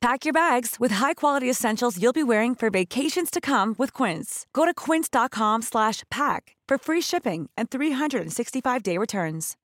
Pack 0.00 0.24
your 0.24 0.32
bags 0.32 0.76
with 0.80 0.92
high-quality 0.92 1.50
essentials 1.50 2.00
you'll 2.00 2.14
be 2.14 2.22
wearing 2.22 2.54
for 2.54 2.70
vacations 2.70 3.30
to 3.30 3.38
come 3.38 3.74
with 3.76 3.92
Quince. 3.92 4.46
Go 4.54 4.64
to 4.64 4.72
quince.com 4.72 5.60
slash 5.60 6.04
pack 6.10 6.56
for 6.66 6.78
free 6.78 7.02
shipping 7.02 7.50
and 7.54 7.68
365-day 7.68 8.96
returns. 8.96 9.58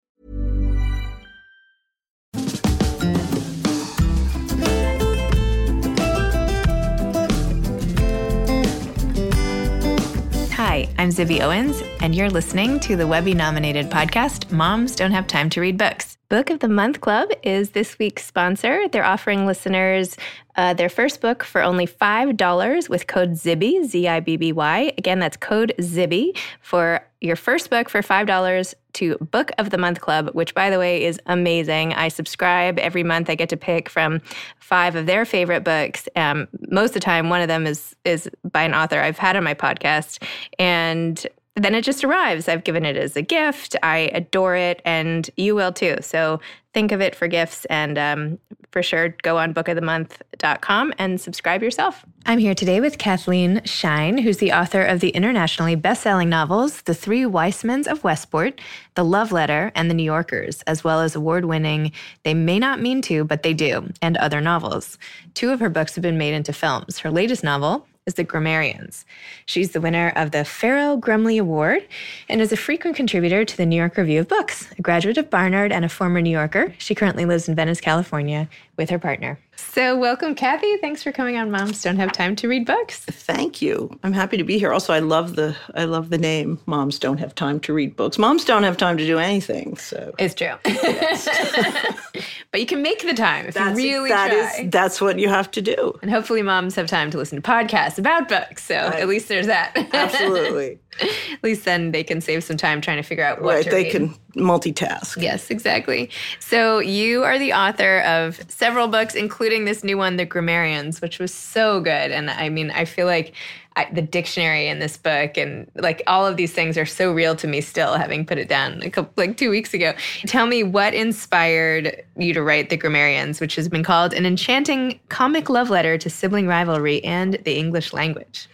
Hi, 10.54 10.88
I'm 10.96 11.10
Zibby 11.10 11.42
Owens, 11.42 11.82
and 12.00 12.14
you're 12.14 12.30
listening 12.30 12.80
to 12.80 12.96
the 12.96 13.06
Webby 13.06 13.34
nominated 13.34 13.90
podcast, 13.90 14.50
Moms 14.50 14.96
Don't 14.96 15.10
Have 15.10 15.26
Time 15.26 15.50
to 15.50 15.60
Read 15.60 15.76
Books. 15.76 16.16
Book 16.32 16.48
of 16.48 16.60
the 16.60 16.68
Month 16.68 17.02
Club 17.02 17.28
is 17.42 17.72
this 17.72 17.98
week's 17.98 18.24
sponsor. 18.24 18.88
They're 18.88 19.04
offering 19.04 19.44
listeners 19.44 20.16
uh, 20.56 20.72
their 20.72 20.88
first 20.88 21.20
book 21.20 21.44
for 21.44 21.62
only 21.62 21.86
$5 21.86 22.88
with 22.88 23.06
code 23.06 23.32
ZIBBY, 23.32 23.84
Z 23.84 24.08
I 24.08 24.20
B 24.20 24.38
B 24.38 24.50
Y. 24.50 24.94
Again, 24.96 25.18
that's 25.18 25.36
code 25.36 25.74
ZIBBY 25.78 26.34
for 26.62 27.06
your 27.20 27.36
first 27.36 27.68
book 27.68 27.90
for 27.90 28.00
$5 28.00 28.74
to 28.94 29.18
Book 29.30 29.50
of 29.58 29.68
the 29.68 29.76
Month 29.76 30.00
Club, 30.00 30.30
which, 30.32 30.54
by 30.54 30.70
the 30.70 30.78
way, 30.78 31.04
is 31.04 31.20
amazing. 31.26 31.92
I 31.92 32.08
subscribe 32.08 32.78
every 32.78 33.02
month. 33.02 33.28
I 33.28 33.34
get 33.34 33.50
to 33.50 33.58
pick 33.58 33.90
from 33.90 34.22
five 34.58 34.96
of 34.96 35.04
their 35.04 35.26
favorite 35.26 35.64
books. 35.64 36.08
Um, 36.16 36.48
most 36.70 36.90
of 36.90 36.94
the 36.94 37.00
time, 37.00 37.28
one 37.28 37.42
of 37.42 37.48
them 37.48 37.66
is, 37.66 37.94
is 38.06 38.30
by 38.50 38.62
an 38.62 38.72
author 38.72 38.98
I've 38.98 39.18
had 39.18 39.36
on 39.36 39.44
my 39.44 39.52
podcast. 39.52 40.22
And 40.58 41.26
then 41.54 41.74
it 41.74 41.82
just 41.82 42.02
arrives. 42.02 42.48
I've 42.48 42.64
given 42.64 42.84
it 42.84 42.96
as 42.96 43.16
a 43.16 43.22
gift. 43.22 43.76
I 43.82 44.10
adore 44.14 44.56
it, 44.56 44.80
and 44.84 45.28
you 45.36 45.54
will 45.54 45.72
too. 45.72 45.96
So 46.00 46.40
think 46.72 46.92
of 46.92 47.02
it 47.02 47.14
for 47.14 47.28
gifts, 47.28 47.66
and 47.66 47.98
um, 47.98 48.38
for 48.70 48.82
sure, 48.82 49.10
go 49.22 49.36
on 49.36 49.52
bookofthemonth.com 49.52 50.94
and 50.96 51.20
subscribe 51.20 51.62
yourself. 51.62 52.06
I'm 52.24 52.38
here 52.38 52.54
today 52.54 52.80
with 52.80 52.96
Kathleen 52.96 53.60
Schine, 53.66 54.16
who's 54.16 54.38
the 54.38 54.52
author 54.52 54.82
of 54.82 55.00
the 55.00 55.10
internationally 55.10 55.74
best-selling 55.74 56.30
novels 56.30 56.80
The 56.82 56.94
Three 56.94 57.24
Weissmanns 57.24 57.86
of 57.86 58.02
Westport, 58.02 58.58
The 58.94 59.04
Love 59.04 59.30
Letter, 59.30 59.72
and 59.74 59.90
The 59.90 59.94
New 59.94 60.04
Yorkers, 60.04 60.62
as 60.62 60.82
well 60.82 61.00
as 61.00 61.14
award-winning 61.14 61.92
They 62.22 62.32
May 62.32 62.58
Not 62.58 62.80
Mean 62.80 63.02
To, 63.02 63.24
But 63.24 63.42
They 63.42 63.52
Do, 63.52 63.90
and 64.00 64.16
other 64.16 64.40
novels. 64.40 64.96
Two 65.34 65.50
of 65.50 65.60
her 65.60 65.68
books 65.68 65.94
have 65.96 66.02
been 66.02 66.16
made 66.16 66.32
into 66.32 66.54
films. 66.54 67.00
Her 67.00 67.10
latest 67.10 67.44
novel, 67.44 67.86
is 68.06 68.14
the 68.14 68.24
Grammarians. 68.24 69.04
She's 69.46 69.70
the 69.70 69.80
winner 69.80 70.12
of 70.16 70.32
the 70.32 70.44
Ferro 70.44 70.96
Grumley 70.96 71.40
Award 71.40 71.86
and 72.28 72.40
is 72.40 72.50
a 72.50 72.56
frequent 72.56 72.96
contributor 72.96 73.44
to 73.44 73.56
the 73.56 73.64
New 73.64 73.76
York 73.76 73.96
Review 73.96 74.20
of 74.20 74.28
Books. 74.28 74.68
A 74.76 74.82
graduate 74.82 75.18
of 75.18 75.30
Barnard 75.30 75.70
and 75.70 75.84
a 75.84 75.88
former 75.88 76.20
New 76.20 76.30
Yorker, 76.30 76.74
she 76.78 76.96
currently 76.96 77.24
lives 77.24 77.48
in 77.48 77.54
Venice, 77.54 77.80
California 77.80 78.48
with 78.76 78.90
her 78.90 78.98
partner. 78.98 79.38
So, 79.70 79.96
welcome, 79.96 80.34
Kathy. 80.34 80.76
Thanks 80.78 81.02
for 81.02 81.12
coming 81.12 81.38
on 81.38 81.50
Moms 81.50 81.82
Don't 81.82 81.96
Have 81.96 82.12
Time 82.12 82.36
to 82.36 82.48
Read 82.48 82.66
Books. 82.66 82.98
Thank 83.06 83.62
you. 83.62 83.90
I'm 84.02 84.12
happy 84.12 84.36
to 84.36 84.44
be 84.44 84.58
here. 84.58 84.70
Also, 84.72 84.92
I 84.92 84.98
love 84.98 85.34
the 85.34 85.56
I 85.74 85.84
love 85.84 86.10
the 86.10 86.18
name. 86.18 86.58
Moms 86.66 86.98
don't 86.98 87.16
have 87.18 87.34
time 87.34 87.58
to 87.60 87.72
read 87.72 87.96
books. 87.96 88.18
Moms 88.18 88.44
don't 88.44 88.64
have 88.64 88.76
time 88.76 88.98
to 88.98 89.06
do 89.06 89.18
anything. 89.18 89.78
So 89.78 90.14
It's 90.18 90.34
true. 90.34 90.52
but 92.50 92.60
you 92.60 92.66
can 92.66 92.82
make 92.82 93.00
the 93.02 93.14
time 93.14 93.46
if 93.46 93.54
that's 93.54 93.80
you 93.80 93.94
really 93.98 94.08
that 94.10 94.28
try. 94.30 94.62
is- 94.64 94.70
that's 94.70 95.00
what 95.00 95.18
you 95.18 95.28
have 95.30 95.50
to 95.52 95.62
do. 95.62 95.98
and 96.02 96.10
hopefully, 96.10 96.42
moms 96.42 96.74
have 96.74 96.86
time 96.86 97.10
to 97.10 97.16
listen 97.16 97.40
to 97.40 97.42
podcasts 97.42 97.98
about 97.98 98.28
books. 98.28 98.64
So, 98.64 98.74
at 98.74 99.08
least 99.08 99.28
there's 99.28 99.46
that. 99.46 99.72
Absolutely. 99.94 100.80
at 101.00 101.42
least 101.42 101.64
then 101.64 101.92
they 101.92 102.04
can 102.04 102.20
save 102.20 102.44
some 102.44 102.58
time 102.58 102.82
trying 102.82 102.98
to 102.98 103.02
figure 103.02 103.24
out 103.24 103.40
what 103.40 103.54
right. 103.54 103.64
They 103.64 103.84
read. 103.84 103.92
can 103.92 104.14
multitask. 104.34 105.20
Yes, 105.20 105.50
exactly. 105.50 106.10
So 106.40 106.78
you 106.78 107.22
are 107.24 107.38
the 107.38 107.52
author 107.52 108.00
of 108.00 108.40
several 108.50 108.88
books, 108.88 109.14
including 109.14 109.64
this 109.64 109.84
new 109.84 109.98
one, 109.98 110.16
The 110.16 110.26
Grammarians, 110.26 111.00
which 111.00 111.18
was 111.18 111.32
so 111.32 111.80
good. 111.80 112.10
And 112.10 112.30
I 112.30 112.48
mean, 112.48 112.70
I 112.70 112.84
feel 112.84 113.06
like 113.06 113.34
I, 113.74 113.88
the 113.90 114.02
dictionary 114.02 114.68
in 114.68 114.80
this 114.80 114.96
book 114.96 115.38
and 115.38 115.70
like 115.74 116.02
all 116.06 116.26
of 116.26 116.36
these 116.36 116.52
things 116.52 116.76
are 116.76 116.84
so 116.84 117.12
real 117.12 117.34
to 117.36 117.46
me 117.46 117.60
still, 117.62 117.94
having 117.94 118.26
put 118.26 118.36
it 118.36 118.48
down 118.48 118.80
couple, 118.90 119.12
like 119.16 119.36
two 119.36 119.50
weeks 119.50 119.72
ago. 119.72 119.94
Tell 120.26 120.46
me 120.46 120.62
what 120.62 120.92
inspired 120.92 122.04
you 122.16 122.34
to 122.34 122.42
write 122.42 122.68
The 122.68 122.76
Grammarians, 122.76 123.40
which 123.40 123.54
has 123.56 123.68
been 123.68 123.82
called 123.82 124.12
an 124.12 124.26
enchanting 124.26 125.00
comic 125.08 125.48
love 125.48 125.70
letter 125.70 125.96
to 125.96 126.10
sibling 126.10 126.46
rivalry 126.46 127.02
and 127.02 127.34
the 127.44 127.56
English 127.58 127.92
language. 127.92 128.48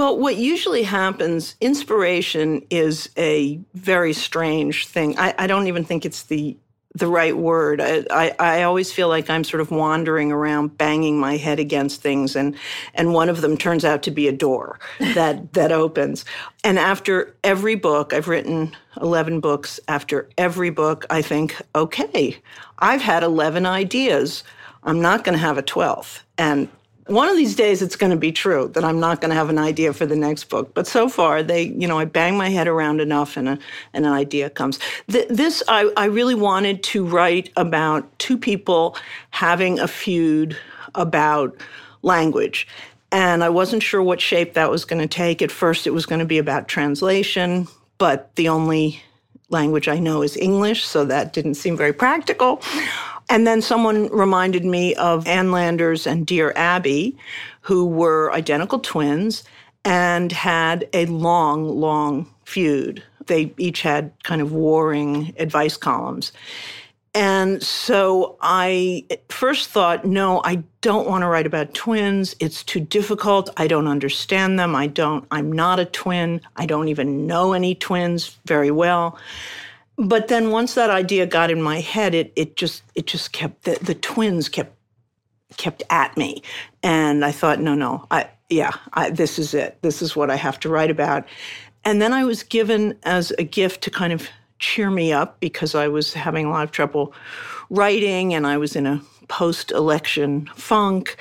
Well, 0.00 0.16
what 0.16 0.38
usually 0.38 0.84
happens, 0.84 1.56
inspiration 1.60 2.64
is 2.70 3.10
a 3.18 3.60
very 3.74 4.14
strange 4.14 4.86
thing. 4.86 5.18
I, 5.18 5.34
I 5.36 5.46
don't 5.46 5.66
even 5.66 5.84
think 5.84 6.06
it's 6.06 6.22
the 6.22 6.56
the 6.94 7.06
right 7.06 7.36
word. 7.36 7.82
I, 7.82 8.06
I, 8.10 8.34
I 8.38 8.62
always 8.62 8.90
feel 8.90 9.08
like 9.08 9.28
I'm 9.28 9.44
sort 9.44 9.60
of 9.60 9.70
wandering 9.70 10.32
around, 10.32 10.78
banging 10.78 11.20
my 11.20 11.36
head 11.36 11.60
against 11.60 12.00
things, 12.00 12.34
and 12.34 12.56
and 12.94 13.12
one 13.12 13.28
of 13.28 13.42
them 13.42 13.58
turns 13.58 13.84
out 13.84 14.02
to 14.04 14.10
be 14.10 14.26
a 14.26 14.32
door 14.32 14.78
that 15.00 15.52
that 15.52 15.70
opens. 15.70 16.24
And 16.64 16.78
after 16.78 17.36
every 17.44 17.74
book, 17.74 18.14
I've 18.14 18.26
written 18.28 18.74
eleven 18.98 19.38
books. 19.38 19.80
After 19.86 20.30
every 20.38 20.70
book, 20.70 21.04
I 21.10 21.20
think, 21.20 21.60
okay, 21.74 22.38
I've 22.78 23.02
had 23.02 23.22
eleven 23.22 23.66
ideas. 23.66 24.44
I'm 24.82 25.02
not 25.02 25.24
going 25.24 25.36
to 25.36 25.44
have 25.44 25.58
a 25.58 25.62
twelfth, 25.62 26.24
and 26.38 26.70
one 27.10 27.28
of 27.28 27.36
these 27.36 27.56
days 27.56 27.82
it's 27.82 27.96
going 27.96 28.10
to 28.10 28.16
be 28.16 28.30
true 28.30 28.68
that 28.74 28.84
I'm 28.84 29.00
not 29.00 29.20
going 29.20 29.30
to 29.30 29.34
have 29.34 29.50
an 29.50 29.58
idea 29.58 29.92
for 29.92 30.06
the 30.06 30.14
next 30.14 30.44
book. 30.44 30.74
But 30.74 30.86
so 30.86 31.08
far, 31.08 31.42
they, 31.42 31.64
you 31.64 31.88
know, 31.88 31.98
I 31.98 32.04
bang 32.04 32.36
my 32.36 32.48
head 32.48 32.68
around 32.68 33.00
enough 33.00 33.36
and, 33.36 33.48
a, 33.48 33.58
and 33.92 34.06
an 34.06 34.12
idea 34.12 34.48
comes. 34.48 34.78
Th- 35.10 35.26
this, 35.28 35.62
I, 35.66 35.90
I 35.96 36.04
really 36.06 36.36
wanted 36.36 36.82
to 36.84 37.04
write 37.04 37.50
about 37.56 38.18
two 38.20 38.38
people 38.38 38.96
having 39.30 39.80
a 39.80 39.88
feud 39.88 40.56
about 40.94 41.56
language. 42.02 42.68
And 43.10 43.42
I 43.42 43.48
wasn't 43.48 43.82
sure 43.82 44.02
what 44.02 44.20
shape 44.20 44.54
that 44.54 44.70
was 44.70 44.84
going 44.84 45.02
to 45.02 45.08
take. 45.08 45.42
At 45.42 45.50
first, 45.50 45.88
it 45.88 45.90
was 45.90 46.06
going 46.06 46.20
to 46.20 46.24
be 46.24 46.38
about 46.38 46.68
translation, 46.68 47.66
but 47.98 48.32
the 48.36 48.48
only 48.48 49.02
language 49.48 49.88
I 49.88 49.98
know 49.98 50.22
is 50.22 50.36
English, 50.36 50.84
so 50.84 51.04
that 51.06 51.32
didn't 51.32 51.54
seem 51.54 51.76
very 51.76 51.92
practical. 51.92 52.62
And 53.30 53.46
then 53.46 53.62
someone 53.62 54.08
reminded 54.08 54.64
me 54.64 54.94
of 54.96 55.26
Ann 55.28 55.52
Landers 55.52 56.04
and 56.04 56.26
Dear 56.26 56.52
Abby, 56.56 57.16
who 57.60 57.86
were 57.86 58.32
identical 58.32 58.80
twins 58.80 59.44
and 59.84 60.32
had 60.32 60.88
a 60.92 61.06
long, 61.06 61.68
long 61.68 62.28
feud. 62.44 63.04
They 63.26 63.54
each 63.56 63.82
had 63.82 64.12
kind 64.24 64.42
of 64.42 64.52
warring 64.52 65.32
advice 65.38 65.76
columns. 65.76 66.32
And 67.14 67.62
so 67.62 68.36
I 68.40 69.06
first 69.28 69.70
thought, 69.70 70.04
no, 70.04 70.42
I 70.44 70.62
don't 70.80 71.08
want 71.08 71.22
to 71.22 71.28
write 71.28 71.46
about 71.46 71.72
twins. 71.72 72.34
It's 72.40 72.64
too 72.64 72.80
difficult. 72.80 73.48
I 73.56 73.68
don't 73.68 73.86
understand 73.86 74.58
them. 74.58 74.74
I 74.74 74.88
don't, 74.88 75.24
I'm 75.30 75.52
not 75.52 75.78
a 75.78 75.84
twin. 75.84 76.40
I 76.56 76.66
don't 76.66 76.88
even 76.88 77.26
know 77.26 77.52
any 77.52 77.76
twins 77.76 78.38
very 78.44 78.70
well. 78.72 79.18
But 80.00 80.28
then 80.28 80.50
once 80.50 80.74
that 80.74 80.88
idea 80.88 81.26
got 81.26 81.50
in 81.50 81.60
my 81.60 81.80
head, 81.80 82.14
it, 82.14 82.32
it 82.34 82.56
just, 82.56 82.82
it 82.94 83.06
just 83.06 83.32
kept, 83.32 83.64
the, 83.64 83.78
the 83.82 83.94
twins 83.94 84.48
kept, 84.48 84.74
kept 85.58 85.82
at 85.90 86.16
me. 86.16 86.42
And 86.82 87.22
I 87.22 87.32
thought, 87.32 87.60
no, 87.60 87.74
no, 87.74 88.06
I, 88.10 88.30
yeah, 88.48 88.72
I, 88.94 89.10
this 89.10 89.38
is 89.38 89.52
it. 89.52 89.76
This 89.82 90.00
is 90.00 90.16
what 90.16 90.30
I 90.30 90.36
have 90.36 90.58
to 90.60 90.70
write 90.70 90.90
about. 90.90 91.26
And 91.84 92.00
then 92.00 92.14
I 92.14 92.24
was 92.24 92.42
given 92.42 92.98
as 93.02 93.30
a 93.38 93.44
gift 93.44 93.82
to 93.82 93.90
kind 93.90 94.14
of 94.14 94.26
cheer 94.58 94.90
me 94.90 95.12
up 95.12 95.38
because 95.38 95.74
I 95.74 95.88
was 95.88 96.14
having 96.14 96.46
a 96.46 96.50
lot 96.50 96.64
of 96.64 96.70
trouble 96.70 97.12
writing 97.68 98.32
and 98.32 98.46
I 98.46 98.56
was 98.56 98.76
in 98.76 98.86
a 98.86 99.02
post 99.28 99.70
election 99.70 100.48
funk. 100.54 101.16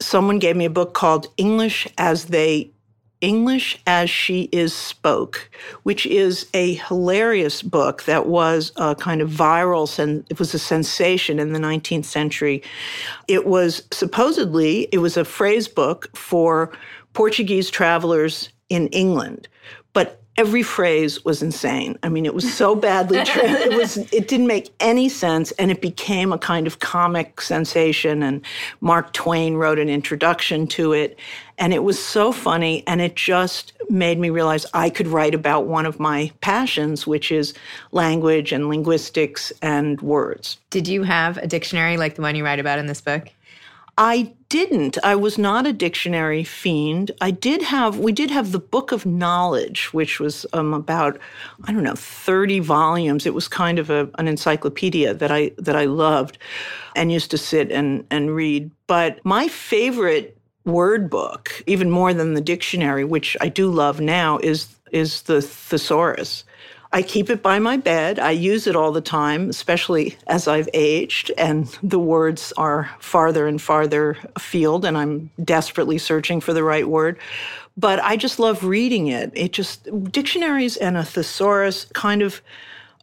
Someone 0.00 0.38
gave 0.38 0.54
me 0.56 0.66
a 0.66 0.70
book 0.70 0.94
called 0.94 1.26
English 1.36 1.88
as 1.98 2.26
They 2.26 2.70
English 3.20 3.78
as 3.86 4.08
She 4.10 4.48
Is 4.52 4.74
Spoke, 4.74 5.50
which 5.82 6.06
is 6.06 6.48
a 6.54 6.74
hilarious 6.74 7.62
book 7.62 8.04
that 8.04 8.26
was 8.26 8.72
a 8.76 8.94
kind 8.94 9.20
of 9.20 9.30
viral, 9.30 9.98
and 9.98 10.24
it 10.30 10.38
was 10.38 10.54
a 10.54 10.58
sensation 10.58 11.38
in 11.38 11.52
the 11.52 11.58
19th 11.58 12.04
century. 12.06 12.62
It 13.28 13.46
was 13.46 13.82
supposedly, 13.92 14.88
it 14.92 14.98
was 14.98 15.16
a 15.16 15.24
phrase 15.24 15.68
book 15.68 16.14
for 16.16 16.72
Portuguese 17.12 17.70
travelers 17.70 18.50
in 18.68 18.86
England, 18.88 19.48
but 19.92 20.19
every 20.40 20.62
phrase 20.62 21.22
was 21.22 21.42
insane. 21.42 21.98
I 22.02 22.08
mean, 22.08 22.24
it 22.24 22.34
was 22.34 22.50
so 22.50 22.74
badly 22.74 23.18
it 23.26 23.76
was 23.76 23.98
it 24.10 24.26
didn't 24.26 24.46
make 24.46 24.70
any 24.80 25.10
sense 25.10 25.52
and 25.52 25.70
it 25.70 25.82
became 25.82 26.32
a 26.32 26.38
kind 26.38 26.66
of 26.66 26.78
comic 26.78 27.42
sensation 27.42 28.22
and 28.22 28.40
Mark 28.80 29.12
Twain 29.12 29.56
wrote 29.56 29.78
an 29.78 29.90
introduction 29.90 30.66
to 30.68 30.94
it 30.94 31.18
and 31.58 31.74
it 31.74 31.84
was 31.84 32.02
so 32.02 32.32
funny 32.32 32.82
and 32.86 33.02
it 33.02 33.16
just 33.16 33.74
made 33.90 34.18
me 34.18 34.30
realize 34.30 34.64
I 34.72 34.88
could 34.88 35.08
write 35.08 35.34
about 35.34 35.66
one 35.66 35.84
of 35.84 36.00
my 36.00 36.32
passions 36.40 37.06
which 37.06 37.30
is 37.30 37.52
language 37.92 38.50
and 38.50 38.70
linguistics 38.70 39.52
and 39.60 40.00
words. 40.00 40.56
Did 40.70 40.88
you 40.88 41.02
have 41.02 41.36
a 41.36 41.46
dictionary 41.46 41.98
like 41.98 42.14
the 42.14 42.22
one 42.22 42.34
you 42.34 42.46
write 42.46 42.60
about 42.60 42.78
in 42.78 42.86
this 42.86 43.02
book? 43.02 43.28
I 43.98 44.34
didn't. 44.48 44.98
I 45.04 45.14
was 45.14 45.38
not 45.38 45.66
a 45.66 45.72
dictionary 45.72 46.44
fiend. 46.44 47.10
I 47.20 47.30
did 47.30 47.62
have, 47.62 47.98
we 47.98 48.12
did 48.12 48.30
have 48.30 48.52
the 48.52 48.58
Book 48.58 48.92
of 48.92 49.06
Knowledge, 49.06 49.92
which 49.92 50.18
was 50.18 50.44
um, 50.52 50.74
about, 50.74 51.18
I 51.64 51.72
don't 51.72 51.82
know, 51.82 51.94
30 51.94 52.60
volumes. 52.60 53.26
It 53.26 53.34
was 53.34 53.48
kind 53.48 53.78
of 53.78 53.90
a, 53.90 54.08
an 54.18 54.26
encyclopedia 54.26 55.14
that 55.14 55.30
I, 55.30 55.52
that 55.58 55.76
I 55.76 55.84
loved 55.84 56.38
and 56.96 57.12
used 57.12 57.30
to 57.30 57.38
sit 57.38 57.70
and, 57.70 58.04
and 58.10 58.34
read. 58.34 58.70
But 58.86 59.24
my 59.24 59.48
favorite 59.48 60.36
word 60.64 61.08
book, 61.08 61.62
even 61.66 61.90
more 61.90 62.12
than 62.12 62.34
the 62.34 62.40
dictionary, 62.40 63.04
which 63.04 63.36
I 63.40 63.48
do 63.48 63.70
love 63.70 64.00
now, 64.00 64.38
is, 64.38 64.68
is 64.92 65.22
the 65.22 65.40
thesaurus. 65.40 66.44
I 66.92 67.02
keep 67.02 67.30
it 67.30 67.40
by 67.40 67.60
my 67.60 67.76
bed. 67.76 68.18
I 68.18 68.32
use 68.32 68.66
it 68.66 68.74
all 68.74 68.90
the 68.90 69.00
time, 69.00 69.48
especially 69.48 70.16
as 70.26 70.48
I've 70.48 70.68
aged 70.74 71.30
and 71.38 71.66
the 71.84 72.00
words 72.00 72.52
are 72.56 72.90
farther 72.98 73.46
and 73.46 73.62
farther 73.62 74.16
afield, 74.34 74.84
and 74.84 74.98
I'm 74.98 75.30
desperately 75.44 75.98
searching 75.98 76.40
for 76.40 76.52
the 76.52 76.64
right 76.64 76.88
word. 76.88 77.18
But 77.76 78.00
I 78.00 78.16
just 78.16 78.40
love 78.40 78.64
reading 78.64 79.06
it. 79.06 79.30
It 79.34 79.52
just, 79.52 79.88
dictionaries 80.10 80.76
and 80.76 80.96
a 80.96 81.04
thesaurus 81.04 81.84
kind 81.94 82.22
of 82.22 82.42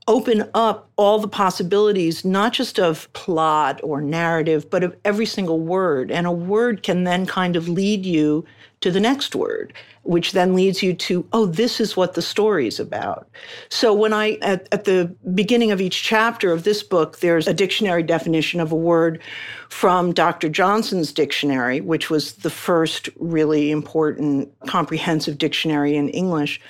open 0.07 0.49
up 0.53 0.89
all 0.95 1.19
the 1.19 1.27
possibilities, 1.27 2.23
not 2.23 2.53
just 2.53 2.79
of 2.79 3.11
plot 3.13 3.79
or 3.83 4.01
narrative, 4.01 4.69
but 4.69 4.83
of 4.83 4.95
every 5.03 5.25
single 5.25 5.59
word. 5.59 6.11
And 6.11 6.25
a 6.25 6.31
word 6.31 6.81
can 6.81 7.03
then 7.03 7.25
kind 7.25 7.55
of 7.55 7.67
lead 7.67 8.05
you 8.05 8.45
to 8.79 8.91
the 8.91 8.99
next 8.99 9.35
word, 9.35 9.73
which 10.03 10.31
then 10.31 10.53
leads 10.53 10.83
you 10.83 10.93
to, 10.93 11.27
oh, 11.33 11.45
this 11.45 11.81
is 11.81 11.97
what 11.97 12.13
the 12.13 12.21
story 12.21 12.67
is 12.67 12.79
about. 12.79 13.27
So 13.69 13.93
when 13.93 14.13
I, 14.13 14.33
at, 14.43 14.67
at 14.71 14.85
the 14.85 15.13
beginning 15.33 15.71
of 15.71 15.81
each 15.81 16.03
chapter 16.03 16.51
of 16.51 16.63
this 16.63 16.83
book, 16.83 17.19
there's 17.19 17.47
a 17.47 17.53
dictionary 17.53 18.03
definition 18.03 18.59
of 18.59 18.71
a 18.71 18.75
word 18.75 19.21
from 19.69 20.13
Dr. 20.13 20.47
Johnson's 20.47 21.11
dictionary, 21.11 21.81
which 21.81 22.09
was 22.09 22.33
the 22.33 22.51
first 22.51 23.09
really 23.17 23.71
important 23.71 24.53
comprehensive 24.67 25.37
dictionary 25.37 25.95
in 25.95 26.09
English. 26.09 26.61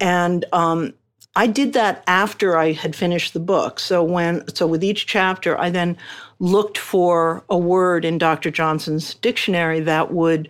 And 0.00 0.44
um, 0.52 0.94
I 1.34 1.46
did 1.46 1.72
that 1.72 2.04
after 2.06 2.58
I 2.58 2.72
had 2.72 2.94
finished 2.94 3.32
the 3.32 3.40
book. 3.40 3.80
So 3.80 4.04
when 4.04 4.46
so 4.54 4.66
with 4.66 4.84
each 4.84 5.06
chapter, 5.06 5.58
I 5.58 5.70
then 5.70 5.96
looked 6.38 6.76
for 6.76 7.42
a 7.48 7.56
word 7.56 8.04
in 8.04 8.18
Dr. 8.18 8.50
Johnson's 8.50 9.14
dictionary 9.14 9.80
that 9.80 10.12
would 10.12 10.48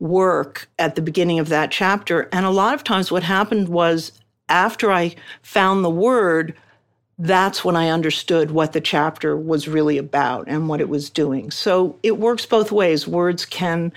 work 0.00 0.68
at 0.78 0.96
the 0.96 1.02
beginning 1.02 1.38
of 1.38 1.48
that 1.50 1.70
chapter. 1.70 2.28
And 2.32 2.44
a 2.44 2.50
lot 2.50 2.74
of 2.74 2.82
times 2.82 3.12
what 3.12 3.22
happened 3.22 3.68
was 3.68 4.12
after 4.48 4.90
I 4.90 5.14
found 5.42 5.84
the 5.84 5.90
word, 5.90 6.54
that's 7.16 7.64
when 7.64 7.76
I 7.76 7.90
understood 7.90 8.50
what 8.50 8.72
the 8.72 8.80
chapter 8.80 9.36
was 9.36 9.68
really 9.68 9.98
about 9.98 10.48
and 10.48 10.68
what 10.68 10.80
it 10.80 10.88
was 10.88 11.10
doing. 11.10 11.52
So 11.52 11.96
it 12.02 12.18
works 12.18 12.44
both 12.44 12.72
ways. 12.72 13.06
Words 13.06 13.44
can 13.44 13.92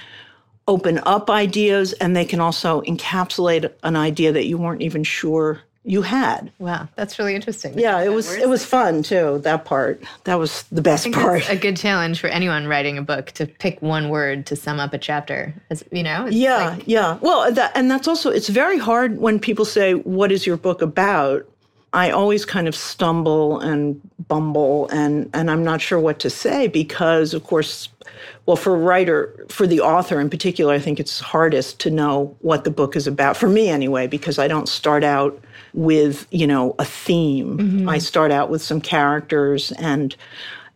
open 0.68 1.00
up 1.04 1.30
ideas 1.30 1.94
and 1.94 2.16
they 2.16 2.25
can 2.25 2.40
also 2.40 2.81
encapsulate 2.81 3.74
an 3.83 3.95
idea 3.95 4.31
that 4.33 4.45
you 4.45 4.57
weren't 4.57 4.81
even 4.81 5.04
sure 5.04 5.62
you 5.88 6.01
had. 6.01 6.51
Wow, 6.60 6.89
that's 6.95 7.18
really 7.18 7.34
interesting. 7.34 7.80
Yeah, 7.80 8.01
it 8.01 8.10
was 8.10 8.34
it 8.34 8.50
was 8.50 8.66
fun 8.66 9.04
too. 9.04 9.39
That 9.39 9.63
part 9.63 10.04
that 10.25 10.36
was 10.36 10.63
the 10.63 10.81
best 10.81 11.10
part. 11.13 11.50
a 11.50 11.56
good 11.56 11.78
challenge 11.78 12.19
for 12.19 12.28
anyone 12.28 12.68
writing 12.68 12.98
a 12.98 13.01
book 13.01 13.28
to 13.31 13.45
pick 13.48 13.81
one 13.81 14.10
word 14.10 14.45
to 14.48 14.57
sum 14.57 14.81
up 14.81 14.94
a 14.94 14.98
chapter. 14.98 15.54
As, 15.69 15.86
you 15.92 16.04
know. 16.04 16.28
yeah, 16.30 16.72
like, 16.72 16.84
yeah. 16.88 17.18
Well, 17.22 17.51
that, 17.54 17.72
and 17.74 17.89
that's 17.89 18.07
also 18.07 18.30
it's 18.30 18.50
very 18.50 18.78
hard 18.78 19.18
when 19.18 19.39
people 19.39 19.63
say, 19.63 19.94
"What 19.94 20.30
is 20.30 20.45
your 20.45 20.57
book 20.57 20.81
about?" 20.81 21.47
I 21.94 22.11
always 22.11 22.44
kind 22.44 22.68
of 22.68 22.76
stumble 22.76 23.59
and 23.61 24.02
bumble 24.28 24.90
and 24.90 25.30
and 25.33 25.50
I'm 25.50 25.64
not 25.64 25.80
sure 25.80 26.02
what 26.02 26.19
to 26.19 26.30
say 26.30 26.68
because 26.68 27.33
of 27.33 27.45
course 27.45 27.88
well 28.45 28.57
for 28.57 28.76
a 28.76 28.78
writer 28.78 29.45
for 29.47 29.66
the 29.66 29.80
author 29.80 30.19
in 30.19 30.30
particular 30.30 30.73
I 30.73 30.80
think 30.80 31.00
it's 31.00 31.21
hardest 31.21 31.80
to 31.80 31.90
know 31.90 32.35
what 32.42 32.66
the 32.66 32.71
book 32.71 32.97
is 32.97 33.07
about 33.07 33.38
for 33.38 33.47
me 33.47 33.69
anyway 33.69 34.06
because 34.06 34.38
I 34.38 34.50
don't 34.50 34.68
start 34.68 35.06
out 35.06 35.42
with 35.78 36.26
you 36.31 36.48
know 36.48 36.76
a 36.80 36.86
theme. 36.86 37.57
Mm-hmm. 37.57 37.90
I 37.90 38.00
start 38.00 38.31
out 38.31 38.50
with 38.50 38.62
some 38.62 38.81
characters 38.81 39.72
and 39.74 40.16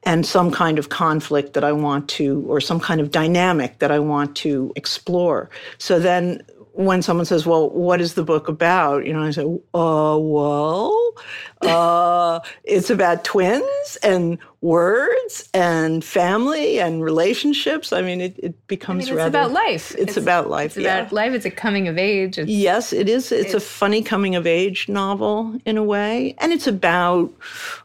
and 0.03 0.25
some 0.25 0.51
kind 0.51 0.79
of 0.79 0.89
conflict 0.89 1.53
that 1.53 1.63
I 1.63 1.71
want 1.71 2.07
to, 2.09 2.43
or 2.47 2.61
some 2.61 2.79
kind 2.79 3.01
of 3.01 3.11
dynamic 3.11 3.79
that 3.79 3.91
I 3.91 3.99
want 3.99 4.35
to 4.37 4.71
explore. 4.75 5.49
So 5.77 5.99
then 5.99 6.41
when 6.73 7.01
someone 7.01 7.25
says, 7.25 7.47
"Well, 7.47 7.71
what 7.71 7.99
is 7.99 8.13
the 8.13 8.23
book 8.23 8.47
about?" 8.47 9.05
You 9.05 9.13
know, 9.13 9.23
I 9.23 9.31
say, 9.31 9.43
"Uh, 9.73 10.17
well, 10.19 11.13
uh, 11.63 12.39
it's 12.63 12.91
about 12.91 13.23
twins 13.23 13.97
and 14.03 14.37
words 14.61 15.49
and 15.55 16.03
family 16.03 16.79
and 16.79 17.03
relationships. 17.03 17.91
I 17.91 18.03
mean, 18.03 18.21
it, 18.21 18.37
it 18.37 18.67
becomes 18.67 19.05
I 19.05 19.11
mean, 19.11 19.13
it's 19.13 19.17
rather, 19.17 19.29
about 19.29 19.51
life. 19.51 19.91
It's, 19.93 20.01
it's 20.01 20.17
about 20.17 20.49
life. 20.49 20.77
It's 20.77 20.83
yeah. 20.83 20.99
about 20.99 21.11
life. 21.11 21.33
It's 21.33 21.45
a 21.45 21.51
coming 21.51 21.87
of 21.87 21.97
age. 21.97 22.37
It's, 22.37 22.49
yes, 22.49 22.93
it 22.93 23.09
is. 23.09 23.31
It's, 23.31 23.45
it's, 23.45 23.53
a 23.55 23.59
funny 23.59 24.03
coming 24.03 24.35
of 24.35 24.45
age 24.45 24.87
novel 24.87 25.59
in 25.65 25.77
a 25.77 25.83
way, 25.83 26.35
and 26.37 26.53
it's 26.53 26.67
about, 26.67 27.33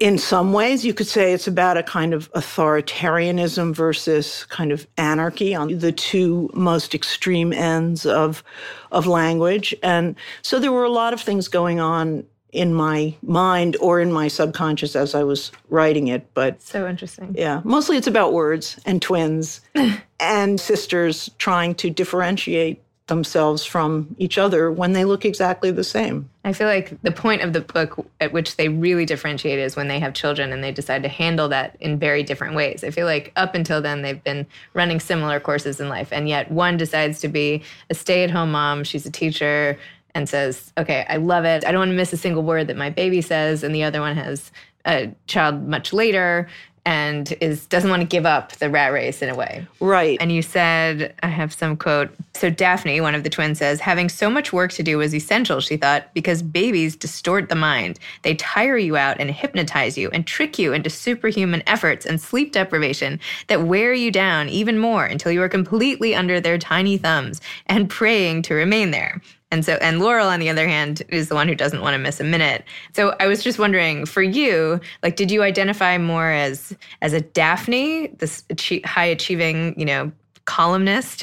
in 0.00 0.18
some 0.18 0.52
ways, 0.52 0.85
you 0.85 0.92
could 0.92 1.06
say 1.06 1.33
it's 1.33 1.49
about 1.49 1.78
a 1.78 1.83
kind 1.83 2.12
of 2.12 2.30
authoritarianism 2.33 3.75
versus 3.75 4.45
kind 4.50 4.71
of 4.71 4.87
anarchy 4.99 5.54
on 5.54 5.78
the 5.78 5.92
two 5.92 6.50
most 6.52 6.95
extreme 6.95 7.52
ends 7.52 8.04
of 8.04 8.45
of 8.92 9.06
language, 9.06 9.75
and 9.83 10.14
so 10.42 10.61
there 10.61 10.73
were 10.73 10.85
a 10.85 10.90
lot 10.90 11.12
of 11.14 11.21
things 11.21 11.49
going 11.49 11.80
on 11.80 12.25
in 12.57 12.73
my 12.73 13.15
mind 13.23 13.77
or 13.81 14.01
in 14.01 14.11
my 14.11 14.29
subconscious 14.29 14.97
as 14.97 15.15
I 15.15 15.23
was 15.23 15.53
writing 15.69 16.09
it. 16.09 16.27
But 16.35 16.63
so 16.63 16.89
interesting. 16.89 17.35
Yeah. 17.37 17.61
Mostly 17.65 17.97
it's 17.97 18.07
about 18.07 18.33
words 18.33 18.81
and 18.87 19.01
twins 19.03 19.61
and 20.21 20.59
sisters 20.59 21.31
trying 21.39 21.75
to 21.77 21.91
differentiate 21.91 22.83
themselves 23.07 23.65
from 23.65 24.17
each 24.19 24.37
other 24.37 24.71
when 24.71 24.93
they 24.93 25.05
look 25.05 25.25
exactly 25.25 25.71
the 25.71 25.85
same. 25.85 26.29
I 26.45 26.53
feel 26.53 26.67
like 26.67 27.01
the 27.03 27.13
point 27.13 27.43
of 27.43 27.53
the 27.53 27.61
book 27.61 28.05
at 28.21 28.33
which 28.33 28.57
they 28.57 28.69
really 28.69 29.05
differentiate 29.05 29.61
is 29.61 29.77
when 29.77 29.87
they 29.87 30.01
have 30.01 30.13
children 30.13 30.53
and 30.53 30.63
they 30.63 30.73
decide 30.73 31.05
to 31.05 31.09
handle 31.09 31.49
that 31.51 31.77
in 31.79 32.01
very 32.01 32.25
different 32.25 32.57
ways. 32.57 32.83
I 32.83 32.91
feel 32.91 33.07
like 33.07 33.33
up 33.37 33.55
until 33.55 33.81
then 33.81 34.03
they've 34.03 34.23
been 34.23 34.47
running 34.75 34.99
similar 34.99 35.39
courses 35.39 35.79
in 35.79 35.89
life 35.89 36.13
and 36.13 36.29
yet 36.29 36.51
one 36.51 36.77
decides 36.77 37.21
to 37.21 37.29
be 37.29 37.63
a 37.91 37.95
stay-at-home 37.95 38.51
mom, 38.51 38.83
she's 38.83 39.07
a 39.07 39.11
teacher 39.11 39.79
and 40.17 40.29
says, 40.29 40.73
"Okay, 40.79 41.05
I 41.09 41.17
love 41.17 41.45
it. 41.45 41.65
I 41.67 41.71
don't 41.71 41.81
want 41.81 41.91
to 41.91 41.97
miss 41.97 42.13
a 42.13 42.17
single 42.17 42.43
word 42.43 42.67
that 42.69 42.77
my 42.77 42.91
baby 42.91 43.21
says." 43.21 43.63
And 43.63 43.75
the 43.75 43.85
other 43.85 44.01
one 44.01 44.17
has 44.17 44.51
a 44.87 45.13
child 45.27 45.69
much 45.69 45.93
later 45.93 46.49
and 46.87 47.35
is 47.41 47.67
doesn't 47.67 47.91
want 47.91 48.01
to 48.01 48.07
give 48.07 48.25
up 48.25 48.53
the 48.53 48.71
rat 48.71 48.93
race 48.93 49.21
in 49.21 49.29
a 49.29 49.35
way. 49.35 49.67
Right. 49.81 50.17
And 50.21 50.31
you 50.31 50.41
said, 50.41 51.13
I 51.23 51.27
have 51.27 51.53
some 51.53 51.77
quote. 51.77 52.15
So 52.35 52.49
Daphne, 52.49 53.01
one 53.01 53.17
of 53.17 53.25
the 53.25 53.29
twins, 53.29 53.59
says, 53.59 53.81
having 53.81 54.09
so 54.09 54.31
much 54.31 54.53
work 54.53 54.71
to 54.75 54.85
do 54.85 54.99
was 54.99 55.13
essential, 55.13 55.61
she 55.61 55.77
thought, 55.77 56.15
because 56.15 56.43
babies 56.43 56.95
distort 56.95 57.49
the 57.49 57.57
mind. 57.57 57.99
They 58.23 58.37
tire 58.37 58.79
you 58.79 58.97
out 58.97 59.17
and 59.19 59.31
hypnotize 59.31 59.99
you 59.99 60.11
and 60.11 60.27
trick 60.27 60.61
you 60.61 60.73
into 60.73 60.89
superhuman 60.89 61.65
efforts 61.67 62.07
and 62.07 62.21
sleep 62.21 62.53
deprivation 62.53 63.19
that 63.49 63.65
wear 63.65 63.93
you 63.93 64.13
down 64.13 64.49
even 64.49 64.79
more 64.79 65.05
until 65.05 65.33
you 65.33 65.43
are 65.43 65.49
completely 65.49 66.15
under 66.15 66.41
their 66.41 66.57
tiny 66.57 66.97
thumbs 66.97 67.41
and 67.67 67.91
praying 67.91 68.43
to 68.43 68.55
remain 68.55 68.93
there. 68.93 69.21
And 69.53 69.65
so, 69.65 69.75
and 69.75 70.00
Laurel, 70.00 70.29
on 70.29 70.41
the 70.41 70.49
other 70.49 70.67
hand, 70.67 71.03
is 71.09 71.29
the 71.29 71.35
one 71.35 71.47
who 71.47 71.55
doesn't 71.55 71.81
want 71.81 71.95
to 71.95 71.99
miss 71.99 72.19
a 72.19 72.25
minute. 72.25 72.65
So 72.95 73.15
I 73.21 73.26
was 73.26 73.45
just 73.45 73.59
wondering, 73.59 74.05
for 74.05 74.23
you, 74.23 74.81
like, 75.03 75.17
did 75.17 75.31
you 75.31 75.43
identify 75.43 75.99
more 75.99 76.31
as 76.31 76.76
as 77.00 77.12
a 77.12 77.21
Daphne, 77.21 78.09
this 78.19 78.43
high 78.85 79.05
achieving, 79.05 79.79
you 79.79 79.85
know, 79.85 80.11
columnist, 80.47 81.23